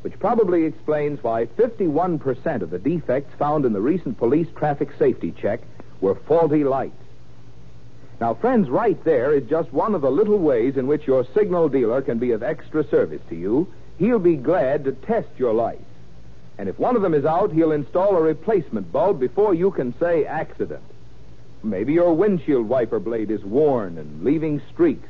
Which 0.02 0.18
probably 0.18 0.64
explains 0.64 1.22
why 1.22 1.46
51% 1.46 2.62
of 2.62 2.70
the 2.70 2.78
defects 2.78 3.34
found 3.38 3.64
in 3.64 3.72
the 3.72 3.80
recent 3.80 4.18
police 4.18 4.48
traffic 4.54 4.90
safety 4.98 5.32
check 5.32 5.60
were 6.00 6.14
faulty 6.14 6.64
lights. 6.64 6.94
Now, 8.20 8.34
friends, 8.34 8.68
right 8.68 9.02
there 9.04 9.32
is 9.32 9.48
just 9.48 9.72
one 9.72 9.94
of 9.94 10.02
the 10.02 10.10
little 10.10 10.38
ways 10.38 10.76
in 10.76 10.86
which 10.86 11.06
your 11.06 11.26
signal 11.34 11.68
dealer 11.68 12.00
can 12.00 12.18
be 12.18 12.30
of 12.30 12.42
extra 12.42 12.86
service 12.88 13.22
to 13.28 13.34
you. 13.34 13.66
He'll 13.98 14.18
be 14.18 14.36
glad 14.36 14.84
to 14.84 14.92
test 14.92 15.28
your 15.36 15.52
lights. 15.52 15.82
And 16.58 16.68
if 16.68 16.78
one 16.78 16.96
of 16.96 17.02
them 17.02 17.14
is 17.14 17.24
out, 17.24 17.52
he'll 17.52 17.72
install 17.72 18.16
a 18.16 18.22
replacement 18.22 18.92
bulb 18.92 19.18
before 19.18 19.54
you 19.54 19.70
can 19.70 19.94
say 19.98 20.24
accident. 20.24 20.82
Maybe 21.62 21.94
your 21.94 22.14
windshield 22.14 22.68
wiper 22.68 23.00
blade 23.00 23.30
is 23.30 23.42
worn 23.42 23.98
and 23.98 24.22
leaving 24.22 24.60
streaks. 24.72 25.08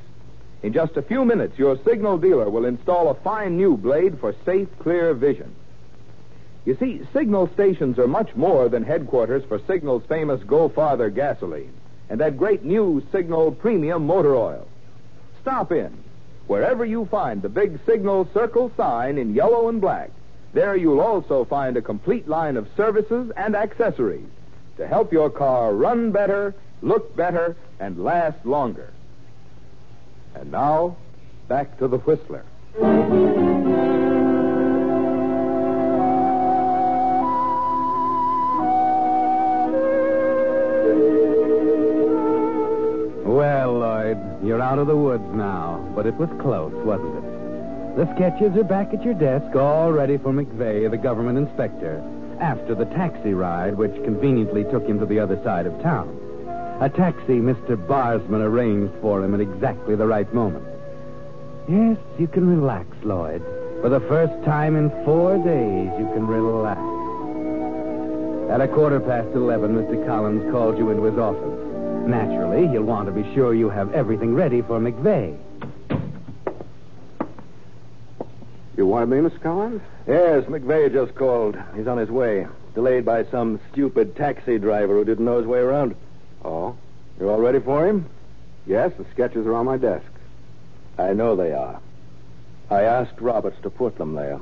In 0.62 0.73
just 0.73 0.97
a 0.97 1.03
few 1.03 1.25
minutes, 1.25 1.59
your 1.59 1.77
signal 1.85 2.16
dealer 2.16 2.49
will 2.49 2.64
install 2.64 3.11
a 3.11 3.14
fine 3.14 3.57
new 3.57 3.77
blade 3.77 4.18
for 4.18 4.35
safe, 4.44 4.68
clear 4.79 5.12
vision. 5.12 5.55
You 6.64 6.77
see, 6.77 7.03
signal 7.12 7.51
stations 7.53 7.99
are 7.99 8.09
much 8.09 8.35
more 8.35 8.70
than 8.70 8.85
headquarters 8.85 9.44
for 9.44 9.61
Signal's 9.66 10.05
famous 10.07 10.42
Go 10.44 10.70
Farther 10.70 11.11
gasoline 11.11 11.75
and 12.09 12.20
that 12.20 12.37
great 12.37 12.64
new 12.64 13.03
Signal 13.12 13.53
Premium 13.53 14.07
motor 14.07 14.35
oil. 14.35 14.68
Stop 15.42 15.73
in. 15.73 15.92
Wherever 16.46 16.85
you 16.85 17.07
find 17.07 17.40
the 17.40 17.48
big 17.48 17.78
Signal 17.87 18.28
Circle 18.35 18.70
sign 18.76 19.18
in 19.18 19.35
yellow 19.35 19.68
and 19.68 19.80
black, 19.80 20.11
there 20.52 20.76
you'll 20.76 21.00
also 21.00 21.44
find 21.44 21.76
a 21.76 21.83
complete 21.83 22.28
line 22.28 22.57
of 22.57 22.68
services 22.76 23.33
and 23.37 23.57
accessories 23.57 24.28
to 24.76 24.87
help 24.87 25.12
your 25.12 25.30
car 25.30 25.74
run 25.74 26.12
better, 26.12 26.54
look 26.83 27.16
better, 27.16 27.57
and 27.80 28.02
last 28.04 28.44
longer. 28.44 28.92
And 30.35 30.50
now, 30.52 30.96
back 31.48 31.78
to 31.78 31.88
the 31.88 31.98
Whistler. 31.98 32.44
Out 44.74 44.80
of 44.80 44.87
the 44.88 44.96
woods 44.96 45.22
now, 45.32 45.78
but 45.94 46.04
it 46.04 46.14
was 46.16 46.28
close, 46.40 46.74
wasn't 46.84 47.14
it? 47.14 47.96
The 47.96 48.12
sketches 48.16 48.56
are 48.56 48.64
back 48.64 48.92
at 48.92 49.04
your 49.04 49.14
desk, 49.14 49.54
all 49.54 49.92
ready 49.92 50.18
for 50.18 50.32
McVeigh, 50.32 50.90
the 50.90 50.96
government 50.96 51.38
inspector, 51.38 52.02
after 52.40 52.74
the 52.74 52.87
taxi 52.87 53.34
ride 53.34 53.78
which 53.78 53.94
conveniently 54.02 54.64
took 54.64 54.84
him 54.84 54.98
to 54.98 55.06
the 55.06 55.20
other 55.20 55.40
side 55.44 55.66
of 55.66 55.80
town. 55.80 56.08
A 56.80 56.88
taxi 56.88 57.38
Mr. 57.38 57.76
Barsman 57.76 58.42
arranged 58.42 58.92
for 59.00 59.22
him 59.22 59.32
at 59.32 59.40
exactly 59.40 59.94
the 59.94 60.08
right 60.08 60.34
moment. 60.34 60.66
Yes, 61.68 61.96
you 62.18 62.26
can 62.26 62.44
relax, 62.44 62.88
Lloyd. 63.04 63.44
For 63.80 63.88
the 63.88 64.00
first 64.00 64.34
time 64.44 64.74
in 64.74 64.90
four 65.04 65.38
days, 65.38 65.92
you 66.00 66.10
can 66.12 66.26
relax. 66.26 66.80
At 68.50 68.60
a 68.60 68.66
quarter 68.66 68.98
past 68.98 69.28
eleven, 69.37 69.76
Mr. 69.76 70.04
Collins 70.04 70.50
called 70.50 70.78
you 70.78 70.90
into 70.90 71.04
his 71.04 71.16
office. 71.16 71.63
Naturally, 72.06 72.68
he'll 72.68 72.82
want 72.82 73.06
to 73.06 73.12
be 73.12 73.34
sure 73.34 73.54
you 73.54 73.70
have 73.70 73.92
everything 73.94 74.34
ready 74.34 74.60
for 74.60 74.78
McVeigh. 74.78 75.38
You 78.76 78.86
wanted 78.86 79.08
me, 79.08 79.28
Mr. 79.28 79.40
Collins? 79.40 79.80
Yes, 80.06 80.44
McVeigh 80.44 80.92
just 80.92 81.14
called. 81.14 81.56
He's 81.74 81.86
on 81.86 81.96
his 81.96 82.10
way. 82.10 82.46
Delayed 82.74 83.04
by 83.04 83.24
some 83.24 83.58
stupid 83.72 84.16
taxi 84.16 84.58
driver 84.58 84.94
who 84.94 85.04
didn't 85.04 85.24
know 85.24 85.38
his 85.38 85.46
way 85.46 85.60
around. 85.60 85.94
Oh? 86.44 86.76
you're 87.18 87.30
all 87.30 87.40
ready 87.40 87.60
for 87.60 87.86
him? 87.86 88.06
Yes, 88.66 88.92
the 88.98 89.06
sketches 89.12 89.46
are 89.46 89.54
on 89.54 89.64
my 89.64 89.78
desk. 89.78 90.06
I 90.98 91.12
know 91.14 91.36
they 91.36 91.52
are. 91.52 91.80
I 92.70 92.82
asked 92.82 93.20
Roberts 93.20 93.56
to 93.62 93.70
put 93.70 93.96
them 93.96 94.14
there. 94.14 94.40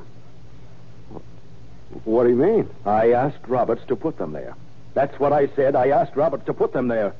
What 2.04 2.24
do 2.24 2.30
you 2.30 2.36
mean? 2.36 2.68
I 2.86 3.12
asked 3.12 3.46
Roberts 3.46 3.84
to 3.88 3.96
put 3.96 4.16
them 4.18 4.32
there. 4.32 4.54
That's 4.94 5.18
what 5.20 5.32
I 5.32 5.48
said. 5.54 5.76
I 5.76 5.88
asked 5.88 6.16
Roberts 6.16 6.46
to 6.46 6.54
put 6.54 6.72
them 6.72 6.88
there. 6.88 7.14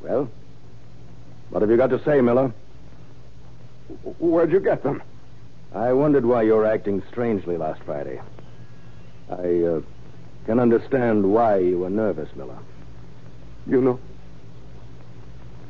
Well, 0.00 0.30
what 1.50 1.62
have 1.62 1.70
you 1.70 1.76
got 1.76 1.90
to 1.90 2.02
say, 2.04 2.20
Miller? 2.20 2.52
Where'd 4.18 4.52
you 4.52 4.60
get 4.60 4.82
them? 4.82 5.02
I 5.74 5.92
wondered 5.92 6.24
why 6.24 6.42
you 6.42 6.54
were 6.54 6.66
acting 6.66 7.02
strangely 7.10 7.56
last 7.56 7.82
Friday. 7.82 8.20
I 9.30 9.62
uh, 9.62 9.80
can 10.46 10.58
understand 10.58 11.30
why 11.32 11.58
you 11.58 11.78
were 11.78 11.90
nervous, 11.90 12.34
Miller. 12.36 12.58
You 13.66 13.80
know. 13.80 14.00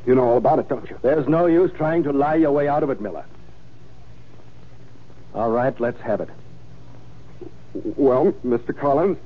You 0.05 0.15
know 0.15 0.23
all 0.23 0.37
about 0.37 0.59
it, 0.59 0.69
don't 0.69 0.89
you? 0.89 0.97
There's 1.01 1.27
no 1.27 1.45
use 1.47 1.71
trying 1.75 2.03
to 2.03 2.13
lie 2.13 2.35
your 2.35 2.51
way 2.51 2.67
out 2.67 2.83
of 2.83 2.89
it, 2.89 3.01
Miller. 3.01 3.25
All 5.35 5.51
right, 5.51 5.77
let's 5.79 5.99
have 6.01 6.21
it. 6.21 6.29
Well, 7.73 8.31
Mr. 8.45 8.77
Collins, 8.77 9.17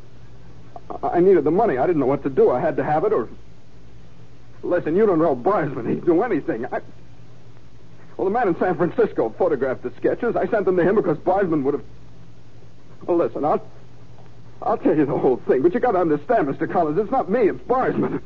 I 1.04 1.08
I 1.08 1.20
needed 1.20 1.44
the 1.44 1.52
money. 1.52 1.78
I 1.78 1.86
didn't 1.88 2.00
know 2.00 2.08
what 2.08 2.24
to 2.24 2.30
do. 2.30 2.50
I 2.50 2.60
had 2.60 2.78
to 2.78 2.84
have 2.84 3.04
it, 3.04 3.14
or. 3.14 3.30
Listen, 4.64 4.96
you 4.96 5.06
don't 5.06 5.20
know 5.20 5.36
Barsman. 5.36 5.90
He'd 5.90 6.06
do 6.06 6.24
anything. 6.24 6.66
I... 6.66 6.80
Well, 8.18 8.26
the 8.26 8.32
man 8.32 8.48
in 8.48 8.58
San 8.58 8.78
Francisco 8.78 9.34
photographed 9.38 9.84
the 9.84 9.92
sketches. 9.98 10.36
I 10.36 10.48
sent 10.48 10.66
them 10.66 10.78
to 10.78 10.84
him 10.84 10.96
because 10.96 11.18
Barsman 11.18 11.64
would 11.64 11.76
have. 11.76 11.84
Well, 13.06 13.18
listen, 13.18 13.44
I'll. 13.44 13.66
I'll 14.62 14.78
tell 14.78 14.96
you 14.96 15.06
the 15.06 15.18
whole 15.18 15.38
thing, 15.46 15.62
but 15.62 15.74
you 15.74 15.82
got 15.82 15.92
to 15.92 16.00
understand, 16.00 16.48
Mr. 16.48 16.72
Collins, 16.72 16.98
it's 16.98 17.12
not 17.12 17.30
me, 17.30 17.50
it's 17.50 17.60
Barsman. 17.64 18.22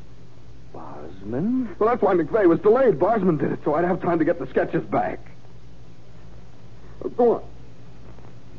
Barsman? 0.72 1.80
Well, 1.80 1.90
that's 1.90 2.02
why 2.02 2.14
McVeigh 2.14 2.48
was 2.48 2.60
delayed. 2.60 3.00
Barsman 3.00 3.40
did 3.40 3.54
it, 3.54 3.60
so 3.64 3.74
I'd 3.74 3.86
have 3.86 4.02
time 4.04 4.20
to 4.20 4.26
get 4.26 4.38
the 4.38 4.46
sketches 4.48 4.84
back. 4.84 5.20
Go 7.16 7.36
on. 7.36 7.44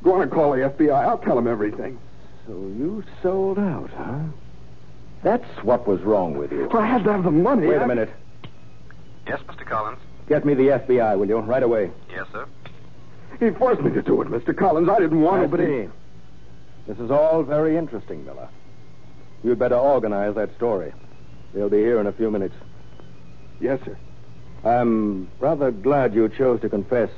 Go 0.02 0.14
on 0.14 0.22
and 0.22 0.30
call 0.32 0.52
the 0.52 0.58
FBI. 0.58 0.90
I'll 0.90 1.18
tell 1.18 1.36
them 1.36 1.46
everything. 1.46 2.00
So 2.46 2.52
you 2.52 3.04
sold 3.22 3.60
out, 3.60 3.90
huh? 3.90 4.22
That's 5.22 5.44
what 5.64 5.86
was 5.86 6.00
wrong 6.02 6.36
with 6.36 6.52
you. 6.52 6.68
Well, 6.72 6.82
I 6.82 6.86
had 6.86 7.04
to 7.04 7.12
have 7.12 7.24
the 7.24 7.30
money. 7.30 7.66
Wait 7.66 7.78
I- 7.78 7.84
a 7.84 7.88
minute. 7.88 8.10
Yes, 9.26 9.40
Mr. 9.46 9.66
Collins. 9.66 9.98
Get 10.28 10.44
me 10.44 10.54
the 10.54 10.70
FBI, 10.70 11.16
will 11.18 11.28
you? 11.28 11.38
Right 11.38 11.62
away. 11.62 11.90
Yes, 12.10 12.26
sir. 12.32 12.46
He 13.40 13.50
forced 13.50 13.82
me 13.82 13.90
to 13.92 14.02
do 14.02 14.20
it, 14.22 14.28
Mr. 14.28 14.56
Collins. 14.56 14.88
I 14.88 14.98
didn't 14.98 15.20
want 15.20 15.40
I 15.40 15.42
to, 15.42 15.48
but 15.48 15.60
he... 15.60 15.88
This 16.86 16.98
is 16.98 17.10
all 17.10 17.42
very 17.42 17.76
interesting, 17.76 18.24
Miller. 18.24 18.48
You'd 19.44 19.58
better 19.58 19.76
organize 19.76 20.34
that 20.34 20.54
story. 20.56 20.92
They'll 21.52 21.68
be 21.68 21.78
here 21.78 22.00
in 22.00 22.06
a 22.06 22.12
few 22.12 22.30
minutes. 22.30 22.54
Yes, 23.60 23.80
sir. 23.84 23.96
I'm 24.64 25.28
rather 25.38 25.70
glad 25.70 26.14
you 26.14 26.28
chose 26.28 26.60
to 26.62 26.68
confess. 26.68 27.10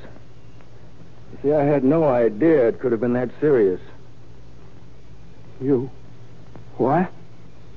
You 1.31 1.39
see, 1.41 1.53
I 1.53 1.63
had 1.63 1.83
no 1.83 2.03
idea 2.03 2.67
it 2.67 2.79
could 2.79 2.91
have 2.91 3.01
been 3.01 3.13
that 3.13 3.29
serious. 3.39 3.79
You. 5.59 5.89
What? 6.77 7.11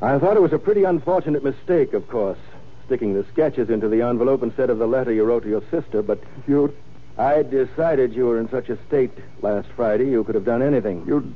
I 0.04 0.18
thought 0.18 0.36
it 0.36 0.42
was 0.42 0.52
a 0.52 0.58
pretty 0.58 0.84
unfortunate 0.84 1.42
mistake, 1.42 1.94
of 1.94 2.06
course, 2.08 2.36
sticking 2.84 3.14
the 3.14 3.24
sketches 3.32 3.70
into 3.70 3.88
the 3.88 4.02
envelope 4.02 4.42
instead 4.42 4.68
of 4.68 4.78
the 4.78 4.86
letter 4.86 5.10
you 5.10 5.24
wrote 5.24 5.44
to 5.44 5.48
your 5.48 5.62
sister, 5.70 6.02
but 6.02 6.20
You. 6.46 6.74
I 7.16 7.42
decided 7.42 8.12
you 8.12 8.26
were 8.26 8.38
in 8.38 8.50
such 8.50 8.68
a 8.68 8.78
state 8.86 9.12
last 9.40 9.68
Friday 9.76 10.10
you 10.10 10.22
could 10.24 10.34
have 10.34 10.44
done 10.44 10.60
anything. 10.60 11.04
You. 11.06 11.32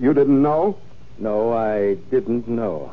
You 0.00 0.14
didn't 0.14 0.40
know? 0.40 0.78
No, 1.18 1.52
I 1.52 1.94
didn't 2.10 2.48
know. 2.48 2.92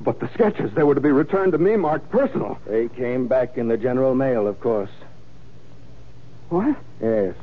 But 0.00 0.18
the 0.18 0.28
sketches, 0.34 0.72
they 0.74 0.82
were 0.82 0.96
to 0.96 1.00
be 1.00 1.12
returned 1.12 1.52
to 1.52 1.58
me 1.58 1.76
marked 1.76 2.10
personal. 2.10 2.58
They 2.66 2.88
came 2.88 3.28
back 3.28 3.56
in 3.56 3.68
the 3.68 3.76
general 3.76 4.16
mail, 4.16 4.48
of 4.48 4.58
course. 4.58 4.90
What? 6.48 6.76
Yes. 7.00 7.36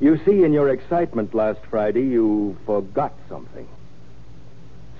You 0.00 0.20
see, 0.26 0.44
in 0.44 0.52
your 0.52 0.68
excitement 0.68 1.32
last 1.32 1.60
Friday, 1.70 2.02
you 2.02 2.58
forgot 2.66 3.14
something. 3.30 3.66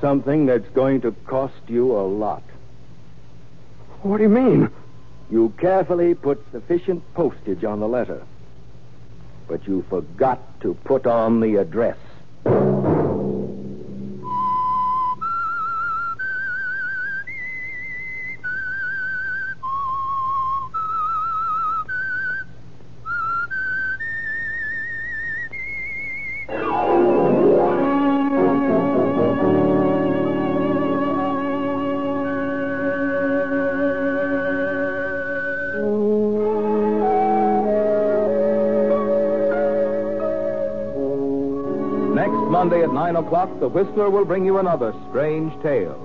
Something 0.05 0.45
that's 0.45 0.69
going 0.75 1.01
to 1.01 1.12
cost 1.25 1.55
you 1.67 1.93
a 1.93 2.05
lot. 2.05 2.43
What 4.03 4.19
do 4.19 4.25
you 4.25 4.29
mean? 4.29 4.69
You 5.31 5.51
carefully 5.57 6.14
put 6.14 6.45
sufficient 6.53 7.03
postage 7.14 7.64
on 7.64 7.81
the 7.81 7.88
letter. 7.88 8.23
But 9.49 9.67
you 9.67 9.83
forgot 9.88 10.61
to 10.61 10.75
put 10.85 11.07
on 11.07 11.40
the 11.40 11.57
address. 11.57 11.97
Monday 42.64 42.83
at 42.83 42.94
9 42.94 43.16
o'clock, 43.16 43.61
The 43.61 43.68
Whistler 43.68 44.09
will 44.09 44.24
bring 44.24 44.46
you 44.46 44.57
another 44.57 44.94
strange 45.11 45.53
tale. 45.62 46.00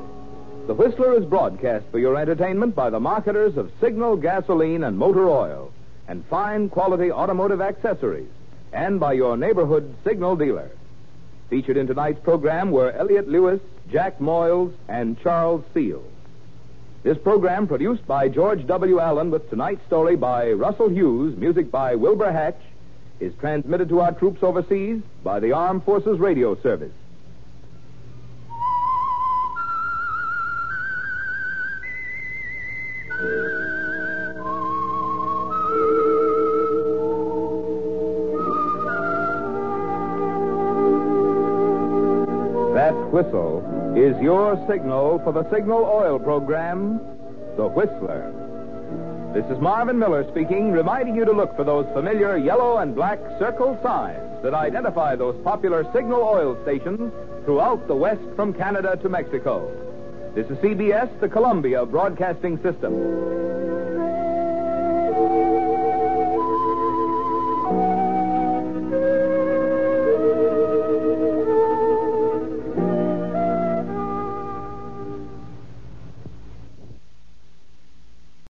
The 0.68 0.74
Whistler 0.74 1.18
is 1.18 1.24
broadcast 1.24 1.86
for 1.90 2.00
your 2.00 2.18
entertainment 2.18 2.76
by 2.76 2.90
the 2.90 3.00
marketers 3.00 3.56
of 3.56 3.72
Signal 3.80 4.18
gasoline 4.18 4.84
and 4.84 4.98
motor 4.98 5.30
oil 5.30 5.72
and 6.10 6.26
fine 6.26 6.68
quality 6.68 7.14
automotive 7.14 7.62
accessories, 7.62 8.28
and 8.74 9.00
by 9.00 9.14
your 9.14 9.38
neighborhood 9.38 9.96
Signal 10.04 10.36
dealer. 10.36 10.70
Featured 11.50 11.78
in 11.78 11.88
tonight's 11.88 12.20
program 12.20 12.72
were 12.72 12.92
Elliot 12.92 13.30
Lewis, 13.30 13.62
Jack 13.90 14.20
Moyles, 14.20 14.74
and 14.90 15.18
Charles 15.22 15.64
Seel. 15.74 16.04
This 17.04 17.18
program 17.18 17.68
produced 17.68 18.06
by 18.06 18.28
George 18.28 18.68
W. 18.68 19.00
Allen 19.00 19.32
with 19.32 19.50
tonight's 19.50 19.86
story 19.86 20.18
by 20.18 20.52
Russell 20.52 20.90
Hughes, 20.90 21.38
music 21.38 21.72
by 21.72 21.96
Wilbur 21.96 22.34
Hatch, 22.34 22.60
is 23.20 23.34
transmitted 23.40 23.90
to 23.90 24.00
our 24.00 24.12
troops 24.14 24.42
overseas 24.44 25.02
by 25.24 25.40
the 25.40 25.52
Armed 25.52 25.84
Forces 25.84 26.20
Radio 26.20 26.56
Service. 26.62 26.92
That 42.74 42.96
whistle 43.12 43.94
is 43.98 44.20
your 44.22 44.56
signal 44.68 45.20
for 45.20 45.34
the 45.34 45.50
Signal 45.52 45.84
Oil 45.84 46.20
program, 46.20 47.00
The 47.58 47.68
Whistler. 47.68 48.49
This 49.34 49.46
is 49.46 49.60
Marvin 49.60 50.00
Miller 50.00 50.28
speaking, 50.32 50.72
reminding 50.72 51.16
you 51.16 51.24
to 51.24 51.32
look 51.32 51.56
for 51.56 51.64
those 51.64 51.86
familiar 51.94 52.36
yellow 52.36 52.80
and 52.80 52.96
black 52.96 53.20
circle 53.38 53.80
signs 53.84 54.42
that 54.42 54.56
identify 54.56 55.16
those 55.16 55.40
popular 55.44 55.84
signal 55.94 56.24
oil 56.24 56.58
stations 56.64 57.14
throughout 57.46 57.88
the 57.88 57.96
West 57.96 58.24
from 58.36 58.54
Canada 58.54 58.98
to 59.04 59.08
Mexico. 59.08 59.72
This 60.34 60.48
is 60.50 60.58
CBS, 60.58 61.20
the 61.20 61.30
Columbia 61.30 61.86
Broadcasting 61.86 62.58
System. 62.64 63.49